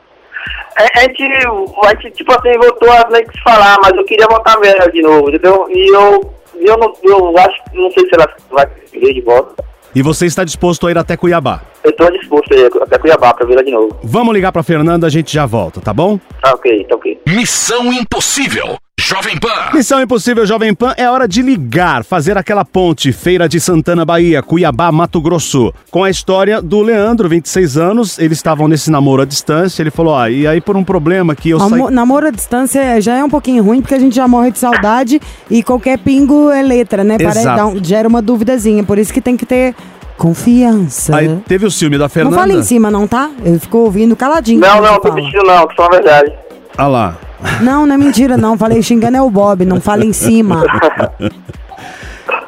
A, 0.75 0.99
a 0.99 1.01
gente, 1.03 1.23
a 1.23 1.89
gente, 1.91 2.11
tipo 2.11 2.31
assim, 2.33 2.51
voltou 2.57 2.91
a 2.91 3.09
meio 3.09 3.25
que 3.25 3.37
se 3.37 3.43
falar, 3.43 3.77
mas 3.81 3.93
eu 3.95 4.03
queria 4.03 4.27
voltar 4.27 4.57
a 4.57 4.59
ver 4.59 4.75
ela 4.77 4.91
de 4.91 5.01
novo, 5.01 5.29
entendeu? 5.29 5.65
E 5.69 5.87
eu, 5.95 6.33
eu, 6.55 6.77
não, 6.77 6.93
eu 7.01 7.37
acho, 7.37 7.61
não 7.73 7.89
sei 7.91 8.03
se 8.03 8.09
ela 8.15 8.27
vai 8.51 8.67
querer 8.91 9.13
de 9.13 9.21
volta. 9.21 9.63
E 9.95 10.01
você 10.01 10.25
está 10.25 10.43
disposto 10.43 10.85
a 10.85 10.91
ir 10.91 10.97
até 10.97 11.15
Cuiabá? 11.15 11.61
Eu 11.83 11.91
tô 11.95 12.09
disposto 12.11 12.53
aí 12.53 12.69
até 12.81 12.97
Cuiabá 12.97 13.33
pra 13.33 13.45
vir 13.45 13.55
lá 13.55 13.61
de 13.63 13.71
novo. 13.71 13.95
Vamos 14.03 14.33
ligar 14.33 14.51
pra 14.51 14.63
Fernanda, 14.63 15.07
a 15.07 15.09
gente 15.09 15.33
já 15.33 15.45
volta, 15.45 15.81
tá 15.81 15.93
bom? 15.93 16.19
Tá 16.41 16.51
ok, 16.53 16.85
tá 16.85 16.95
ok. 16.95 17.19
Missão 17.27 17.91
Impossível. 17.91 18.77
Jovem 18.99 19.37
Pan. 19.37 19.49
Missão 19.73 19.99
Impossível 20.01 20.45
Jovem 20.45 20.73
Pan 20.73 20.93
é 20.95 21.09
hora 21.09 21.27
de 21.27 21.41
ligar, 21.41 22.03
fazer 22.03 22.37
aquela 22.37 22.63
ponte, 22.63 23.11
Feira 23.11 23.49
de 23.49 23.59
Santana, 23.59 24.05
Bahia, 24.05 24.41
Cuiabá, 24.41 24.91
Mato 24.91 25.19
Grosso. 25.19 25.73
Com 25.91 26.03
a 26.03 26.09
história 26.09 26.61
do 26.61 26.79
Leandro, 26.81 27.27
26 27.27 27.75
anos, 27.77 28.19
eles 28.19 28.37
estavam 28.37 28.67
nesse 28.67 28.89
namoro 28.91 29.23
à 29.23 29.25
distância, 29.25 29.81
ele 29.81 29.89
falou, 29.91 30.13
ó, 30.13 30.27
e 30.27 30.45
aí 30.47 30.61
por 30.61 30.77
um 30.77 30.83
problema 30.83 31.35
que 31.35 31.49
eu 31.49 31.59
saí... 31.59 31.73
Amo- 31.73 31.89
Namoro 31.89 32.27
à 32.27 32.31
distância 32.31 33.01
já 33.01 33.15
é 33.17 33.23
um 33.23 33.29
pouquinho 33.29 33.63
ruim, 33.63 33.81
porque 33.81 33.95
a 33.95 33.99
gente 33.99 34.15
já 34.15 34.27
morre 34.27 34.51
de 34.51 34.59
saudade 34.59 35.19
e 35.49 35.63
qualquer 35.63 35.97
pingo 35.97 36.49
é 36.51 36.61
letra, 36.61 37.03
né? 37.03 37.17
Exato. 37.19 37.57
dá 37.57 37.65
um- 37.67 37.83
gera 37.83 38.07
uma 38.07 38.21
duvidazinha, 38.21 38.83
por 38.83 38.97
isso 38.99 39.11
que 39.11 39.19
tem 39.21 39.35
que 39.35 39.45
ter 39.45 39.75
confiança. 40.17 41.15
Aí 41.15 41.37
teve 41.47 41.65
o 41.65 41.71
ciúme 41.71 41.97
da 41.97 42.05
Não 42.05 42.09
Fernanda. 42.09 42.35
fala 42.37 42.53
em 42.53 42.63
cima 42.63 42.89
não, 42.91 43.07
tá? 43.07 43.29
Eu 43.43 43.59
fico 43.59 43.77
ouvindo 43.79 44.15
caladinho. 44.15 44.59
Não, 44.59 44.81
não, 44.81 44.99
tô 44.99 45.11
mentindo 45.13 45.43
não, 45.43 45.67
que 45.67 45.75
só 45.75 45.85
a 45.85 45.89
verdade. 45.89 46.31
Ah 46.77 46.87
lá. 46.87 47.17
Não, 47.61 47.85
não 47.85 47.95
é 47.95 47.97
mentira 47.97 48.37
não, 48.37 48.57
falei 48.57 48.81
xingando 48.81 49.17
é 49.17 49.21
o 49.21 49.29
Bob, 49.29 49.65
não 49.65 49.81
fala 49.81 50.05
em 50.05 50.13
cima. 50.13 50.63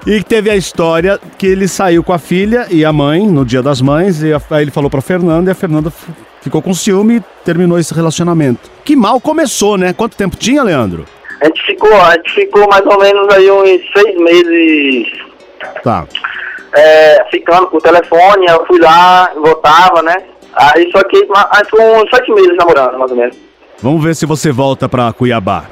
E 0.08 0.22
teve 0.24 0.52
a 0.52 0.56
história 0.56 1.20
que 1.36 1.48
ele 1.48 1.68
saiu 1.68 2.04
com 2.04 2.14
a 2.14 2.20
filha 2.20 2.68
e 2.70 2.86
a 2.86 2.94
mãe 2.94 3.26
no 3.28 3.44
dia 3.44 3.64
das 3.64 3.82
mães, 3.82 4.22
e 4.22 4.32
a- 4.32 4.42
aí 4.52 4.64
ele 4.64 4.70
falou 4.70 4.88
pra 4.88 5.02
Fernanda 5.02 5.50
e 5.50 5.52
a 5.52 5.56
Fernanda 5.56 5.92
ficou 6.42 6.62
com 6.62 6.76
ciúme 6.76 7.16
e 7.18 7.24
terminou 7.44 7.80
esse 7.80 7.92
relacionamento. 7.92 8.70
Que 8.84 8.96
mal 8.96 9.20
começou, 9.20 9.78
né? 9.80 9.94
Quanto 9.94 10.16
tempo 10.16 10.36
tinha, 10.38 10.62
Leandro? 10.62 11.06
A 11.42 11.46
gente 11.48 11.66
ficou, 11.66 11.92
a 12.00 12.12
gente 12.14 12.32
ficou 12.36 12.68
mais 12.70 12.86
ou 12.86 13.00
menos 13.00 13.28
aí 13.34 13.50
uns 13.50 13.82
seis 13.94 14.16
meses 14.20 15.08
Tá. 15.84 16.06
É, 16.76 17.26
ficando 17.32 17.68
com 17.68 17.78
o 17.78 17.82
telefone, 17.82 18.46
eu 18.48 18.66
fui 18.66 18.80
lá, 18.80 19.32
voltava, 19.36 20.02
né? 20.02 20.16
Aí 20.54 20.90
só 20.92 21.04
que 21.04 21.18
aí 21.18 21.66
ficou 21.66 22.04
uns 22.04 22.10
sete 22.10 22.32
meses 22.34 22.56
namorando, 22.58 22.98
mais 22.98 23.12
ou 23.12 23.18
menos. 23.18 23.38
Vamos 23.82 24.04
ver 24.04 24.16
se 24.16 24.26
você 24.26 24.52
volta 24.52 24.88
pra 24.88 25.12
Cuiabá. 25.12 25.66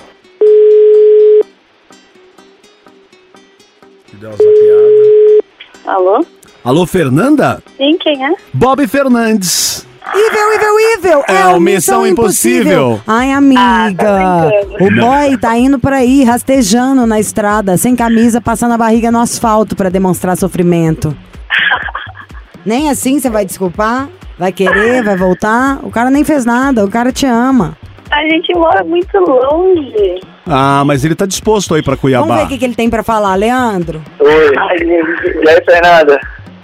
Alô? 5.86 6.26
Alô, 6.64 6.86
Fernanda? 6.86 7.62
Sim, 7.76 7.98
quem 7.98 8.26
é? 8.26 8.34
Bob 8.54 8.88
Fernandes. 8.88 9.86
Evil, 10.12 10.54
evil, 10.54 10.80
evil! 10.98 11.24
É 11.28 11.46
o 11.48 11.60
Missão 11.60 12.06
Impossível. 12.06 13.00
Ai, 13.08 13.32
amiga. 13.32 13.62
Ah, 13.62 13.94
tá 13.98 14.84
o 14.86 14.92
boy 14.92 15.38
tá 15.40 15.58
indo 15.58 15.80
por 15.80 15.94
aí, 15.94 16.24
rastejando 16.24 17.08
na 17.08 17.20
estrada, 17.20 17.78
sem 17.78 17.96
camisa, 17.96 18.42
passando 18.42 18.74
a 18.74 18.78
barriga 18.78 19.12
no 19.12 19.20
asfalto 19.20 19.76
pra 19.76 19.90
demonstrar 19.90 20.36
sofrimento. 20.36 21.16
Nem 22.66 22.90
assim 22.90 23.20
você 23.20 23.30
vai 23.30 23.46
desculpar? 23.46 24.10
Vai 24.38 24.52
querer, 24.52 25.04
vai 25.04 25.16
voltar? 25.16 25.80
O 25.84 25.92
cara 25.92 26.10
nem 26.10 26.24
fez 26.24 26.44
nada, 26.44 26.84
o 26.84 26.90
cara 26.90 27.12
te 27.12 27.26
ama. 27.26 27.78
A 28.10 28.22
gente 28.24 28.54
mora 28.56 28.84
muito 28.84 29.18
longe. 29.18 30.20
Ah, 30.46 30.84
mas 30.86 31.06
ele 31.06 31.16
tá 31.16 31.26
disposto 31.26 31.74
aí 31.76 31.82
pra 31.82 31.96
Vamos 31.96 32.12
ver 32.12 32.20
Cuiabá. 32.24 32.44
o 32.44 32.48
que, 32.48 32.58
que 32.58 32.66
ele 32.66 32.76
tem 32.76 32.90
pra 32.90 33.04
falar, 33.04 33.36
Leandro. 33.36 34.02
Oi. 34.20 34.58
Ai. 34.58 34.78
E 34.78 35.50
aí, 35.50 35.64
Fernanda? 35.66 36.20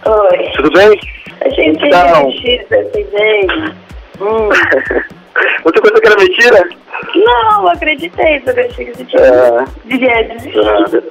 Oi. 0.05 0.51
Tudo 0.55 0.71
bem? 0.71 0.99
A 1.41 1.49
gente 1.49 1.85
Então. 1.85 2.29
ideia. 2.31 3.75
Hum. 4.21 4.49
Você 5.63 5.81
pensou 5.81 6.01
que 6.01 6.07
era 6.07 6.17
mentira? 6.17 6.69
Não, 7.15 7.61
eu 7.61 7.69
acreditei, 7.69 8.43
eu 8.45 8.65
achei 8.65 8.85
que 8.85 8.97
você 8.97 9.05
tinha 9.05 9.21
É. 9.21 10.23
desistido. 10.23 11.03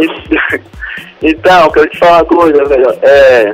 Isso- 0.00 0.60
Então, 1.20 1.64
eu 1.64 1.70
quero 1.72 1.90
te 1.90 1.98
falar 1.98 2.18
uma 2.18 2.24
coisa, 2.26 2.64
velho. 2.66 2.86
É, 3.02 3.52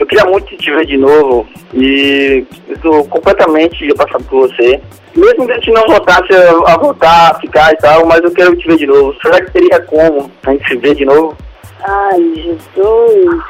eu 0.00 0.06
queria 0.06 0.24
muito 0.24 0.56
te 0.56 0.70
ver 0.70 0.86
de 0.86 0.96
novo 0.96 1.46
e 1.74 2.46
eu 2.68 2.78
tô 2.78 3.04
completamente 3.04 3.90
apaixonado 3.92 4.24
por 4.30 4.48
você. 4.48 4.80
Mesmo 5.14 5.44
que 5.46 5.52
a 5.52 5.54
gente 5.56 5.70
não 5.72 5.82
voltasse 5.86 6.32
a, 6.32 6.72
a 6.72 6.78
voltar, 6.78 7.32
a 7.32 7.38
ficar 7.40 7.72
e 7.74 7.76
tal, 7.76 8.06
mas 8.06 8.20
eu 8.22 8.30
quero 8.30 8.56
te 8.56 8.66
ver 8.66 8.78
de 8.78 8.86
novo. 8.86 9.14
Será 9.20 9.42
que 9.44 9.50
teria 9.50 9.78
como 9.82 10.30
a 10.46 10.50
gente 10.52 10.66
se 10.68 10.76
ver 10.78 10.94
de 10.94 11.04
novo? 11.04 11.36
Ai, 11.82 12.32
Jesus. 12.34 13.42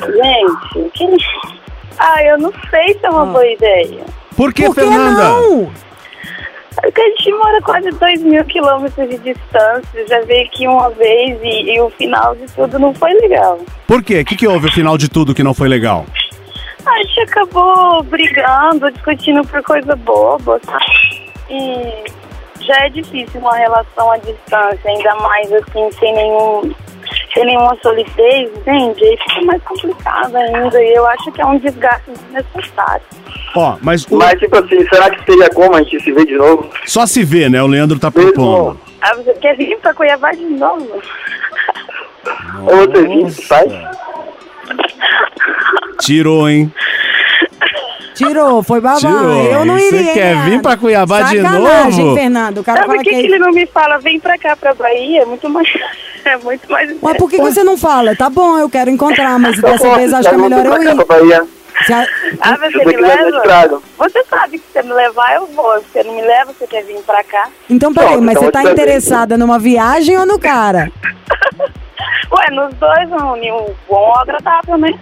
Gente, 0.00 0.90
que... 0.90 1.16
Ah, 1.98 2.22
eu 2.24 2.38
não 2.38 2.52
sei 2.70 2.94
se 2.94 3.06
é 3.06 3.10
uma 3.10 3.26
boa 3.26 3.46
ideia. 3.46 4.04
Por 4.36 4.52
que, 4.52 4.64
Por 4.64 4.74
que 4.74 4.80
Fernanda? 4.80 5.28
não? 5.28 5.72
Porque 6.82 7.00
a 7.00 7.08
gente 7.08 7.32
mora 7.32 7.62
quase 7.62 7.90
2 7.90 8.22
mil 8.24 8.44
quilômetros 8.44 9.08
de 9.08 9.18
distância, 9.18 10.06
já 10.08 10.20
veio 10.22 10.44
aqui 10.46 10.66
uma 10.66 10.90
vez 10.90 11.38
e, 11.42 11.72
e 11.72 11.80
o 11.80 11.88
final 11.90 12.34
de 12.34 12.46
tudo 12.52 12.78
não 12.78 12.92
foi 12.92 13.12
legal. 13.14 13.58
Por 13.86 14.02
quê? 14.02 14.20
O 14.20 14.24
que, 14.24 14.36
que 14.36 14.46
houve 14.46 14.66
no 14.66 14.72
final 14.72 14.98
de 14.98 15.08
tudo 15.08 15.34
que 15.34 15.42
não 15.42 15.54
foi 15.54 15.68
legal? 15.68 16.04
A 16.84 16.98
gente 16.98 17.20
acabou 17.20 18.02
brigando, 18.02 18.90
discutindo 18.90 19.46
por 19.46 19.62
coisa 19.62 19.96
boba, 19.96 20.60
sabe? 20.64 21.32
E 21.48 22.04
já 22.66 22.74
é 22.84 22.88
difícil 22.90 23.40
uma 23.40 23.54
relação 23.56 24.10
à 24.10 24.16
distância, 24.18 24.90
ainda 24.90 25.14
mais 25.16 25.52
assim, 25.52 25.90
sem 25.98 26.12
nenhum. 26.12 26.74
Sem 27.34 27.44
nenhuma 27.46 27.76
solidez, 27.82 28.48
entende? 28.56 29.04
Aí 29.04 29.18
fica 29.28 29.42
mais 29.44 29.62
complicado 29.64 30.36
ainda. 30.36 30.80
E 30.82 30.94
eu 30.94 31.04
acho 31.08 31.32
que 31.32 31.40
é 31.42 31.46
um 31.46 31.58
desgaste 31.58 32.10
desnecessário. 32.10 33.02
Ó, 33.56 33.76
mas, 33.82 34.06
o- 34.06 34.16
Mas, 34.16 34.38
tipo 34.38 34.56
assim, 34.56 34.86
será 34.88 35.10
que 35.10 35.24
teria 35.26 35.50
como 35.50 35.74
a 35.74 35.82
gente 35.82 36.00
se 36.00 36.12
ver 36.12 36.26
de 36.26 36.36
novo? 36.36 36.68
só 36.86 37.04
se 37.06 37.24
vê, 37.24 37.48
né? 37.48 37.60
O 37.62 37.66
Leandro 37.66 37.98
tá 37.98 38.10
Mesmo? 38.14 38.32
propondo. 38.32 38.80
Ah, 39.00 39.14
você 39.16 39.34
quer 39.34 39.56
vir 39.56 39.76
pra 39.80 39.92
Cuiabá 39.94 40.30
de 40.32 40.44
novo? 40.44 40.88
Ou 42.62 42.76
você 42.76 43.06
vive, 43.06 43.30
faz? 43.42 43.70
Tirou, 46.00 46.48
hein? 46.48 46.72
Tirou, 48.14 48.62
foi 48.62 48.80
babá. 48.80 48.98
Tirou. 48.98 49.32
Eu 49.44 49.64
não 49.64 49.76
Você 49.78 49.88
iria. 49.96 50.00
hein, 50.08 50.14
quer 50.14 50.36
vir 50.44 50.62
pra 50.62 50.76
Cuiabá 50.76 51.22
de 51.22 51.36
Sacanagem, 51.42 52.04
novo? 52.04 52.16
Fernando. 52.16 52.58
O 52.58 52.64
cara 52.64 52.78
Sabe 52.78 52.86
fala 52.88 52.98
por 52.98 53.04
que, 53.04 53.10
que... 53.10 53.20
que 53.20 53.26
ele 53.26 53.38
não 53.38 53.52
me 53.52 53.66
fala, 53.66 53.98
vem 53.98 54.20
pra 54.20 54.38
cá, 54.38 54.56
pra 54.56 54.72
Bahia? 54.74 55.22
É 55.22 55.24
muito 55.24 55.48
mais. 55.48 55.68
É 56.26 56.38
muito 56.38 56.72
mais. 56.72 56.90
Mas 57.02 57.18
por 57.18 57.28
que, 57.28 57.36
você 57.36 57.62
não 57.62 57.76
fala? 57.76 58.16
Tá 58.16 58.30
bom, 58.30 58.56
eu 58.56 58.70
quero 58.70 58.88
encontrar, 58.88 59.38
mas 59.38 59.56
dessa 59.60 59.94
vez 59.94 60.10
acho 60.14 60.26
que 60.26 60.34
é 60.34 60.38
melhor 60.38 60.64
eu 60.64 60.82
ir. 60.82 61.04
Bahia. 61.04 61.44
Se 61.84 61.92
a- 61.92 62.06
Ah, 62.40 62.56
você 62.56 62.78
me 62.78 62.84
você 62.84 62.96
leva? 62.96 63.82
Você 63.98 64.24
sabe 64.30 64.58
que 64.58 64.64
se 64.64 64.72
você 64.72 64.82
me 64.84 64.94
levar, 64.94 65.34
eu 65.34 65.46
vou. 65.48 65.78
Se 65.80 65.84
você 65.92 66.02
não 66.02 66.14
me 66.14 66.22
leva, 66.22 66.50
você 66.58 66.66
quer 66.66 66.82
vir 66.84 66.96
pra 67.04 67.22
cá? 67.24 67.48
Então, 67.68 67.92
peraí, 67.92 68.16
mas 68.22 68.36
então 68.36 68.44
você 68.44 68.52
tá 68.52 68.62
interessada 68.64 69.36
numa 69.36 69.58
viagem 69.58 70.16
ou 70.16 70.24
no 70.24 70.38
cara? 70.38 70.90
Ué, 72.32 72.50
nos 72.52 72.72
dois, 72.76 73.22
unir 73.32 73.52
um 73.52 73.66
bom 73.86 74.14
agradável, 74.16 74.78
né? 74.78 74.98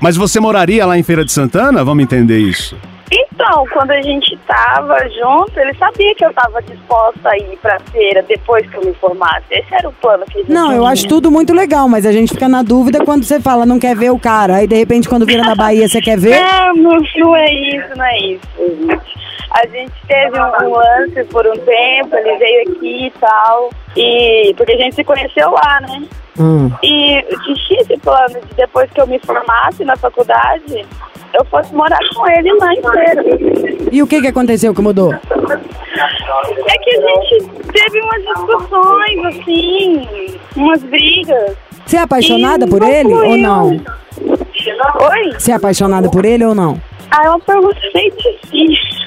Mas 0.00 0.16
você 0.16 0.38
moraria 0.40 0.84
lá 0.86 0.98
em 0.98 1.02
Feira 1.02 1.24
de 1.24 1.32
Santana? 1.32 1.84
Vamos 1.84 2.04
entender 2.04 2.38
isso. 2.38 2.76
Então, 3.10 3.64
quando 3.72 3.92
a 3.92 4.02
gente 4.02 4.36
tava 4.48 4.98
junto, 5.10 5.58
ele 5.60 5.72
sabia 5.74 6.14
que 6.14 6.24
eu 6.24 6.32
tava 6.32 6.60
disposta 6.62 7.28
a 7.28 7.36
ir 7.36 7.56
pra 7.62 7.78
feira 7.92 8.22
depois 8.22 8.68
que 8.68 8.76
eu 8.76 8.84
me 8.84 8.92
formasse. 8.94 9.44
Esse 9.50 9.72
era 9.72 9.88
o 9.88 9.92
plano 9.92 10.24
que 10.26 10.38
a 10.38 10.40
gente 10.40 10.52
Não, 10.52 10.72
eu 10.72 10.84
acho 10.84 11.06
tudo 11.06 11.30
muito 11.30 11.54
legal, 11.54 11.88
mas 11.88 12.04
a 12.04 12.10
gente 12.10 12.32
fica 12.32 12.48
na 12.48 12.62
dúvida 12.62 13.04
quando 13.04 13.24
você 13.24 13.40
fala 13.40 13.64
não 13.64 13.78
quer 13.78 13.94
ver 13.94 14.10
o 14.10 14.18
cara. 14.18 14.56
Aí, 14.56 14.66
de 14.66 14.74
repente, 14.74 15.08
quando 15.08 15.24
vira 15.24 15.44
na 15.44 15.54
Bahia, 15.54 15.86
você 15.86 16.00
quer 16.00 16.18
ver? 16.18 16.40
Não, 16.40 16.74
não, 16.74 16.98
não 17.16 17.36
é 17.36 17.52
isso, 17.52 17.88
não 17.96 18.04
é 18.04 18.18
isso, 18.18 18.48
gente. 18.58 19.26
A 19.52 19.66
gente 19.68 19.92
teve 20.08 20.38
um, 20.38 20.66
um 20.66 20.76
lance 20.76 21.24
por 21.30 21.46
um 21.46 21.56
tempo, 21.56 22.16
ele 22.16 22.36
veio 22.38 22.62
aqui 22.62 23.06
e 23.06 23.12
tal. 23.20 23.70
E 23.96 24.54
porque 24.56 24.72
a 24.72 24.76
gente 24.76 24.96
se 24.96 25.04
conheceu 25.04 25.50
lá, 25.50 25.80
né? 25.82 26.02
Hum. 26.38 26.70
E 26.82 27.22
tinha 27.66 27.80
esse 27.80 27.96
plano 27.98 28.40
de 28.48 28.54
depois 28.56 28.90
que 28.90 29.00
eu 29.00 29.06
me 29.06 29.18
formasse 29.20 29.84
na 29.84 29.96
faculdade, 29.96 30.86
eu 31.32 31.44
fosse 31.46 31.74
morar 31.74 31.98
com 32.14 32.28
ele 32.28 32.52
lá 32.54 32.74
inteiro. 32.74 33.88
E 33.90 34.02
o 34.02 34.06
que, 34.06 34.20
que 34.20 34.28
aconteceu 34.28 34.74
que 34.74 34.82
mudou? 34.82 35.12
É 35.12 36.78
que 36.78 36.90
a 36.90 37.00
gente 37.00 37.48
teve 37.72 38.00
umas 38.00 38.22
discussões, 38.22 39.26
assim, 39.26 40.38
umas 40.56 40.82
brigas. 40.82 41.56
Você 41.86 41.96
é 41.96 42.00
apaixonada 42.00 42.66
por 42.66 42.82
ele 42.82 43.14
ou 43.14 43.36
não? 43.38 43.68
Oi? 43.68 45.32
Você 45.38 45.52
é 45.52 45.54
apaixonada 45.54 46.10
por 46.10 46.24
ele 46.24 46.44
ou 46.44 46.54
não? 46.54 46.80
Ah, 47.10 47.24
é 47.24 47.28
uma 47.28 47.40
pergunta 47.40 47.80
bem 47.94 48.10
difícil. 48.10 49.06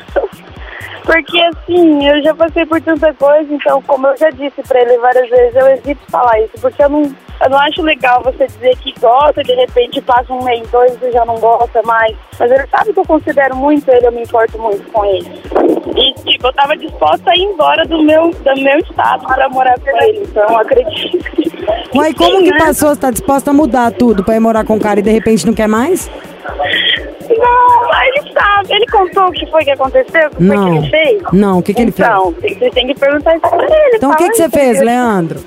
Porque 1.04 1.40
assim, 1.42 2.08
eu 2.08 2.22
já 2.24 2.34
passei 2.36 2.66
por 2.66 2.82
tanta 2.82 3.14
coisa, 3.14 3.54
então 3.54 3.82
como 3.84 4.08
eu 4.08 4.18
já 4.18 4.30
disse 4.30 4.62
pra 4.68 4.82
ele 4.82 4.98
várias 4.98 5.30
vezes, 5.30 5.56
eu 5.56 5.68
evito 5.68 6.02
falar 6.10 6.40
isso, 6.42 6.54
porque 6.62 6.84
eu 6.84 6.90
não, 6.90 7.02
eu 7.02 7.50
não 7.50 7.58
acho 7.58 7.82
legal 7.82 8.22
você 8.24 8.48
dizer 8.48 8.76
que 8.78 8.94
gosta, 9.00 9.44
de 9.44 9.54
repente 9.54 10.02
passa 10.02 10.34
um 10.34 10.44
mês, 10.44 10.68
dois 10.70 10.98
e 11.02 11.12
já 11.12 11.26
não 11.26 11.36
gosta 11.36 11.82
mais. 11.84 12.16
Mas 12.40 12.52
ele 12.52 12.68
sabe 12.68 12.94
que 12.94 13.00
eu 13.00 13.06
considero 13.06 13.56
muito 13.56 13.90
ele, 13.90 14.08
eu 14.08 14.12
me 14.12 14.24
importo 14.24 14.60
muito 14.60 14.92
com 14.92 15.06
ele. 15.06 15.42
E 15.96 16.14
tipo, 16.24 16.48
eu 16.48 16.54
tava 16.54 16.78
disposta 16.78 17.32
a 17.32 17.36
ir 17.36 17.44
embora 17.44 17.86
do 17.86 18.04
meu, 18.04 18.32
do 18.32 18.62
meu 18.62 18.80
estado 18.80 19.26
pra 19.26 19.50
morar 19.50 19.80
com 19.80 19.90
ele, 20.04 20.24
então 20.24 20.46
eu 20.48 20.58
acredito. 20.58 21.18
Uai, 21.96 22.14
como 22.14 22.44
que 22.44 22.52
né? 22.52 22.58
passou? 22.58 22.90
Você 22.90 23.02
tá 23.02 23.12
disposta 23.12 23.52
a 23.52 23.54
mudar 23.54 23.92
tudo 23.92 24.24
pra 24.24 24.36
ir 24.36 24.40
morar 24.40 24.64
com 24.64 24.76
o 24.76 24.80
cara 24.80 25.00
e 25.00 25.04
de 25.04 25.12
repente 25.12 25.46
não 25.46 25.54
quer 25.54 25.68
mais? 25.68 26.10
Não, 26.58 28.04
ele 28.04 28.34
sabe, 28.34 28.74
ele 28.74 28.88
contou 28.88 29.28
o 29.28 29.32
que 29.32 29.46
foi 29.52 29.64
que 29.64 29.72
aconteceu, 29.72 30.28
o 30.28 30.30
que 30.32 30.36
foi 30.38 30.48
que 30.48 30.56
Não. 30.56 30.76
ele 30.78 30.90
fez. 30.90 31.22
Não, 31.32 31.60
o 31.60 31.64
que, 31.64 31.74
que 31.74 31.82
ele 31.82 31.92
fez? 31.92 32.08
Então, 32.08 32.32
você 32.42 32.70
tem 32.72 32.88
que 32.88 32.96
perguntar 32.96 33.36
isso 33.38 33.48
pra 33.50 33.64
ele. 33.64 33.96
Então 33.96 34.12
o 34.12 34.16
que, 34.16 34.30
que 34.30 34.36
você 34.36 34.50
fez, 34.50 34.82
Leandro? 34.82 35.40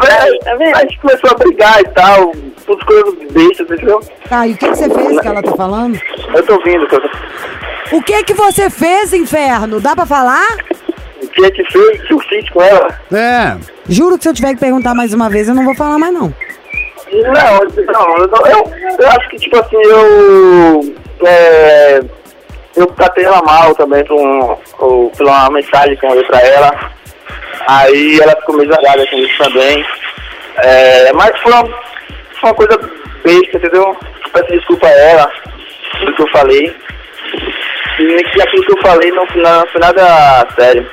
Véi, 0.00 0.38
Tá 0.44 0.54
vendo? 0.54 0.76
a 0.76 0.80
gente 0.80 0.98
começou 1.00 1.30
a 1.30 1.34
brigar 1.34 1.80
e 1.80 1.84
tal. 1.88 2.30
as 2.32 2.84
coisas 2.84 3.14
bestas, 3.32 3.70
entendeu? 3.70 4.00
Tá, 4.28 4.46
e 4.46 4.52
o 4.52 4.56
que, 4.56 4.68
que 4.68 4.76
você 4.76 4.90
fez 4.90 5.20
que 5.20 5.26
ela 5.28 5.42
tá 5.42 5.52
falando? 5.56 5.98
Eu 6.34 6.46
tô 6.46 6.54
ouvindo, 6.54 6.86
cara. 6.86 7.10
O 7.92 8.02
que 8.02 8.22
que 8.24 8.34
você 8.34 8.68
fez, 8.68 9.12
inferno? 9.12 9.80
Dá 9.80 9.96
pra 9.96 10.04
falar? 10.04 10.46
O 11.22 11.26
que 11.28 11.44
é 11.44 11.50
que 11.50 11.64
fez, 11.64 12.02
que 12.06 12.12
eu 12.12 12.18
fiz 12.20 12.48
com 12.50 12.60
ela? 12.62 12.88
É. 13.12 13.56
Juro 13.88 14.18
que 14.18 14.24
se 14.24 14.28
eu 14.28 14.34
tiver 14.34 14.52
que 14.54 14.60
perguntar 14.60 14.94
mais 14.94 15.14
uma 15.14 15.30
vez, 15.30 15.48
eu 15.48 15.54
não 15.54 15.64
vou 15.64 15.74
falar 15.74 15.98
mais, 15.98 16.12
não. 16.12 16.32
Não, 17.12 17.32
não, 17.92 18.16
eu, 18.18 18.28
não- 18.28 18.46
eu, 18.46 18.96
eu 18.98 19.08
acho 19.08 19.28
que, 19.30 19.36
tipo 19.38 19.58
assim, 19.58 19.76
eu. 19.76 20.94
É, 21.26 22.00
eu 22.76 22.86
tratei 22.88 23.24
ela 23.24 23.42
mal 23.42 23.74
também 23.74 24.04
por, 24.04 24.14
um, 24.20 24.56
por 24.78 25.10
por 25.16 25.26
uma 25.26 25.50
mensagem 25.50 25.96
que 25.96 26.04
eu 26.04 26.10
mandei 26.10 26.24
pra 26.24 26.40
ela. 26.40 26.90
Aí 27.66 28.20
ela 28.20 28.36
ficou 28.36 28.56
meio 28.56 28.72
zangada 28.72 29.06
com 29.08 29.16
isso 29.16 29.42
também. 29.42 29.84
É, 30.58 31.12
mas 31.12 31.38
foi 31.40 31.52
uma, 31.52 31.64
foi 31.64 32.50
uma 32.50 32.54
coisa 32.54 32.78
besta, 33.24 33.56
entendeu? 33.56 33.96
Peço 34.32 34.52
desculpa 34.52 34.86
a 34.86 34.90
ela 34.90 35.30
pelo 35.98 36.14
que 36.14 36.22
eu 36.22 36.28
falei. 36.28 36.76
E 37.98 38.22
que 38.24 38.42
aquilo 38.42 38.64
que 38.64 38.72
eu 38.72 38.80
falei 38.82 39.10
não, 39.10 39.26
foi- 39.26 39.42
não 39.42 39.66
foi 39.66 39.80
nada 39.80 40.46
sério. 40.54 40.88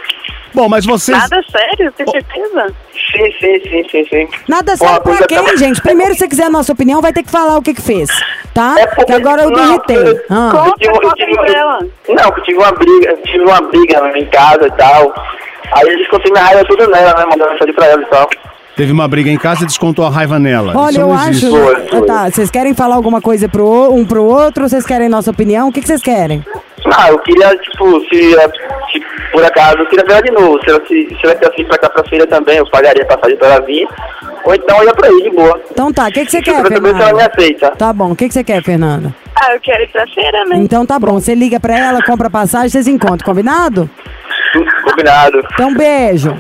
Bom, 0.54 0.68
mas 0.70 0.86
vocês. 0.86 1.18
Nada 1.18 1.42
sério, 1.52 1.92
tem 1.92 2.08
certeza? 2.08 2.68
Sim, 3.16 3.32
sim, 3.40 3.62
sim, 3.70 3.84
sim, 3.92 4.06
sim. 4.10 4.28
Nada 4.48 4.76
sério 4.76 5.02
pra 5.02 5.18
quem, 5.28 5.38
tão- 5.44 5.58
gente? 5.58 5.82
Primeiro, 5.82 6.14
se 6.14 6.20
você 6.20 6.28
quiser 6.28 6.44
a 6.46 6.50
nossa 6.50 6.74
opinião, 6.74 7.02
vai 7.02 7.14
ter 7.14 7.24
que 7.24 7.32
falar 7.32 7.58
o 7.58 7.62
que 7.62 7.74
que 7.74 7.82
fez, 7.82 8.10
tá? 8.54 8.76
É 8.78 8.88
porque- 8.88 9.06
que 9.06 9.14
agora 9.14 9.44
eu 9.44 9.50
não, 9.52 9.56
derretei. 9.66 9.98
eu- 9.98 10.22
Ah. 10.30 10.66
Eu 10.68 10.74
tive- 10.74 11.06
eu 11.06 11.14
tive- 11.14 11.54
ela. 11.56 11.80
Não, 12.10 12.32
que 12.32 12.40
eu 12.40 12.44
tive 12.44 12.58
uma 12.58 12.72
briga, 12.72 13.10
eu 13.12 13.18
tive 13.24 13.44
uma 13.44 13.62
briga 13.62 14.18
em 14.18 14.26
casa 14.26 14.68
e 14.68 14.72
tal. 14.72 15.14
Aí 15.72 15.88
eu 15.88 15.98
descontei 15.98 16.32
minha 16.32 16.44
raiva 16.44 16.66
tudo 16.66 16.88
nela, 16.90 17.14
né? 17.18 17.26
Mandando 17.26 17.52
mensagem 17.52 17.74
pra 17.74 17.86
ela 17.88 18.02
e 18.02 18.06
tal. 18.06 18.30
Teve 18.76 18.92
uma 18.92 19.08
briga 19.08 19.30
em 19.30 19.38
casa 19.38 19.64
e 19.64 19.66
descontou 19.66 20.06
a 20.06 20.10
raiva 20.10 20.38
nela. 20.38 20.74
Olha, 20.76 21.00
eu 21.00 21.08
não 21.08 21.14
acho. 21.18 21.50
Foi, 21.50 21.76
foi. 21.88 22.06
Tá, 22.06 22.30
vocês 22.30 22.52
querem 22.52 22.74
falar 22.74 22.96
alguma 22.96 23.22
coisa 23.22 23.48
pro, 23.48 23.90
um 23.94 24.06
pro 24.06 24.24
outro 24.24 24.64
ou 24.64 24.70
vocês 24.70 24.86
querem 24.86 25.08
nossa 25.08 25.32
opinião? 25.32 25.70
O 25.70 25.72
que, 25.72 25.80
que 25.82 25.88
vocês 25.88 26.02
querem? 26.02 26.44
Não, 26.86 27.08
eu 27.08 27.18
queria, 27.20 27.56
tipo, 27.58 28.00
se, 28.02 28.32
se 28.92 29.00
por 29.36 29.44
acaso, 29.44 29.80
eu 29.80 29.86
queria 29.88 30.06
ver 30.06 30.14
ela 30.14 30.22
de 30.22 30.32
novo. 30.32 30.64
Se 30.64 30.70
ela, 30.70 30.82
se, 30.88 31.08
se 31.10 31.26
ela 31.26 31.36
quisesse 31.36 31.58
vir 31.58 31.68
pra 31.68 31.78
cá 31.78 31.90
pra 31.90 32.04
feira 32.06 32.26
também, 32.26 32.58
eu 32.58 32.70
pagaria 32.70 33.04
a 33.04 33.06
passagem 33.06 33.38
pra 33.38 33.50
ela 33.50 33.66
vir. 33.66 33.86
Ou 34.46 34.56
então 34.56 34.78
eu 34.78 34.86
ia 34.86 34.94
pra 34.94 35.10
aí, 35.10 35.24
de 35.24 35.30
boa. 35.32 35.62
Então 35.70 35.92
tá, 35.92 36.08
o 36.08 36.12
que, 36.12 36.24
que 36.24 36.32
você 36.32 36.42
quer, 36.42 36.52
se 36.54 36.60
ela 36.60 36.70
me 36.70 36.94
Fernanda? 36.94 37.32
aceita. 37.34 37.72
Tá 37.72 37.92
bom, 37.92 38.12
o 38.12 38.16
que, 38.16 38.30
que 38.30 38.34
você 38.34 38.46
quer, 38.46 38.64
Fernanda? 38.64 39.14
Ah, 39.36 39.54
eu 39.54 39.60
quero 39.60 39.84
ir 39.84 39.88
pra 39.90 40.08
feira, 40.08 40.46
né? 40.46 40.56
Então 40.60 40.86
tá 40.86 40.98
bom, 40.98 41.20
você 41.20 41.36
liga 41.36 41.60
pra 41.60 41.78
ela, 41.78 42.02
compra 42.04 42.30
passagem, 42.30 42.70
vocês 42.70 42.88
encontram, 42.88 43.26
combinado? 43.26 43.90
Combinado. 44.86 45.46
Então 45.54 45.74
beijo. 45.74 46.34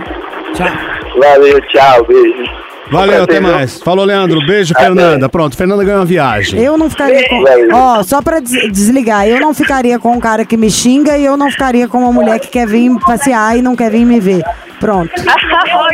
Valeu, 1.20 1.62
tchau, 1.68 2.06
beijo. 2.06 2.44
Valeu, 2.91 3.24
até 3.24 3.39
mais. 3.39 3.82
Falou, 3.82 4.06
Leandro. 4.06 4.45
Beijo, 4.45 4.74
Fernanda. 4.78 5.28
Pronto, 5.30 5.56
Fernanda 5.58 5.84
ganhou 5.84 6.00
uma 6.00 6.06
viagem. 6.06 6.60
Eu 6.62 6.78
não 6.78 6.89
ficaria 6.89 7.28
com. 7.28 7.43
Ó, 7.74 8.04
só 8.04 8.21
pra 8.21 8.39
des- 8.39 8.71
desligar, 8.71 9.28
eu 9.28 9.39
não 9.39 9.54
ficaria 9.54 9.98
com 10.00 10.12
um 10.13 10.19
cara 10.19 10.45
que 10.45 10.56
me 10.56 10.69
xinga 10.69 11.17
e 11.17 11.26
eu 11.26 11.36
não 11.38 11.50
ficaria 11.50 11.88
com 11.88 11.98
uma 12.00 12.12
mulher 12.12 12.39
que 12.39 12.48
quer 12.48 12.67
vir 12.67 12.91
passear 13.06 13.58
e 13.58 13.62
não 13.62 13.76
quer 13.76 13.89
vir 13.91 14.06
me 14.06 14.19
ver. 14.19 14.43
Pronto. 14.80 15.12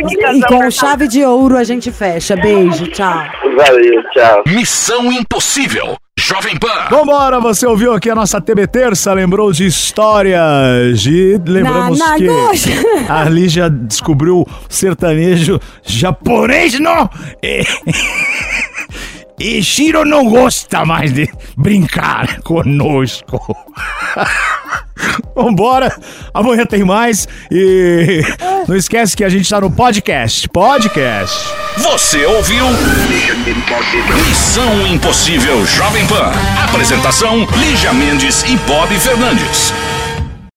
E 0.04 0.40
com 0.42 0.58
perfeito. 0.58 0.70
chave 0.72 1.08
de 1.08 1.24
ouro 1.24 1.56
a 1.56 1.64
gente 1.64 1.90
fecha. 1.92 2.34
Beijo, 2.36 2.86
tchau. 2.88 3.22
Valeu, 3.56 4.02
tchau. 4.12 4.42
Missão 4.46 5.12
Impossível. 5.12 5.96
Jovem 6.24 6.56
Pan. 6.56 6.86
Vambora, 6.90 7.40
você 7.40 7.66
ouviu 7.66 7.92
aqui 7.92 8.08
a 8.08 8.14
nossa 8.14 8.40
TB 8.40 8.66
Terça, 8.68 9.12
lembrou 9.12 9.52
de 9.52 9.66
histórias 9.66 11.04
e 11.04 11.38
lembramos 11.44 11.98
Na- 11.98 12.10
na 12.10 12.16
que 12.16 12.26
noite. 12.26 12.70
a 13.08 13.24
Lígia 13.24 13.68
descobriu 13.68 14.46
sertanejo 14.68 15.58
japonês, 15.84 16.78
não? 16.78 17.10
E, 17.42 17.64
e 19.40 19.62
Shiro 19.62 20.04
não 20.04 20.28
gosta 20.30 20.84
mais 20.84 21.12
de 21.12 21.28
brincar 21.56 22.40
conosco. 22.42 23.40
Vambora, 25.34 25.94
amanhã 26.32 26.64
tem 26.64 26.84
mais 26.84 27.26
e 27.50 28.22
não 28.68 28.76
esquece 28.76 29.16
que 29.16 29.24
a 29.24 29.28
gente 29.28 29.48
tá 29.48 29.60
no 29.60 29.70
podcast, 29.70 30.48
podcast. 30.48 31.38
Você 31.78 32.24
ouviu? 32.26 32.66
Missão 34.28 34.86
Impossível 34.86 35.64
Jovem 35.66 36.06
Pan. 36.06 36.32
Apresentação: 36.64 37.46
Lígia 37.56 37.92
Mendes 37.92 38.42
e 38.44 38.56
Bob 38.66 38.94
Fernandes. 38.98 39.72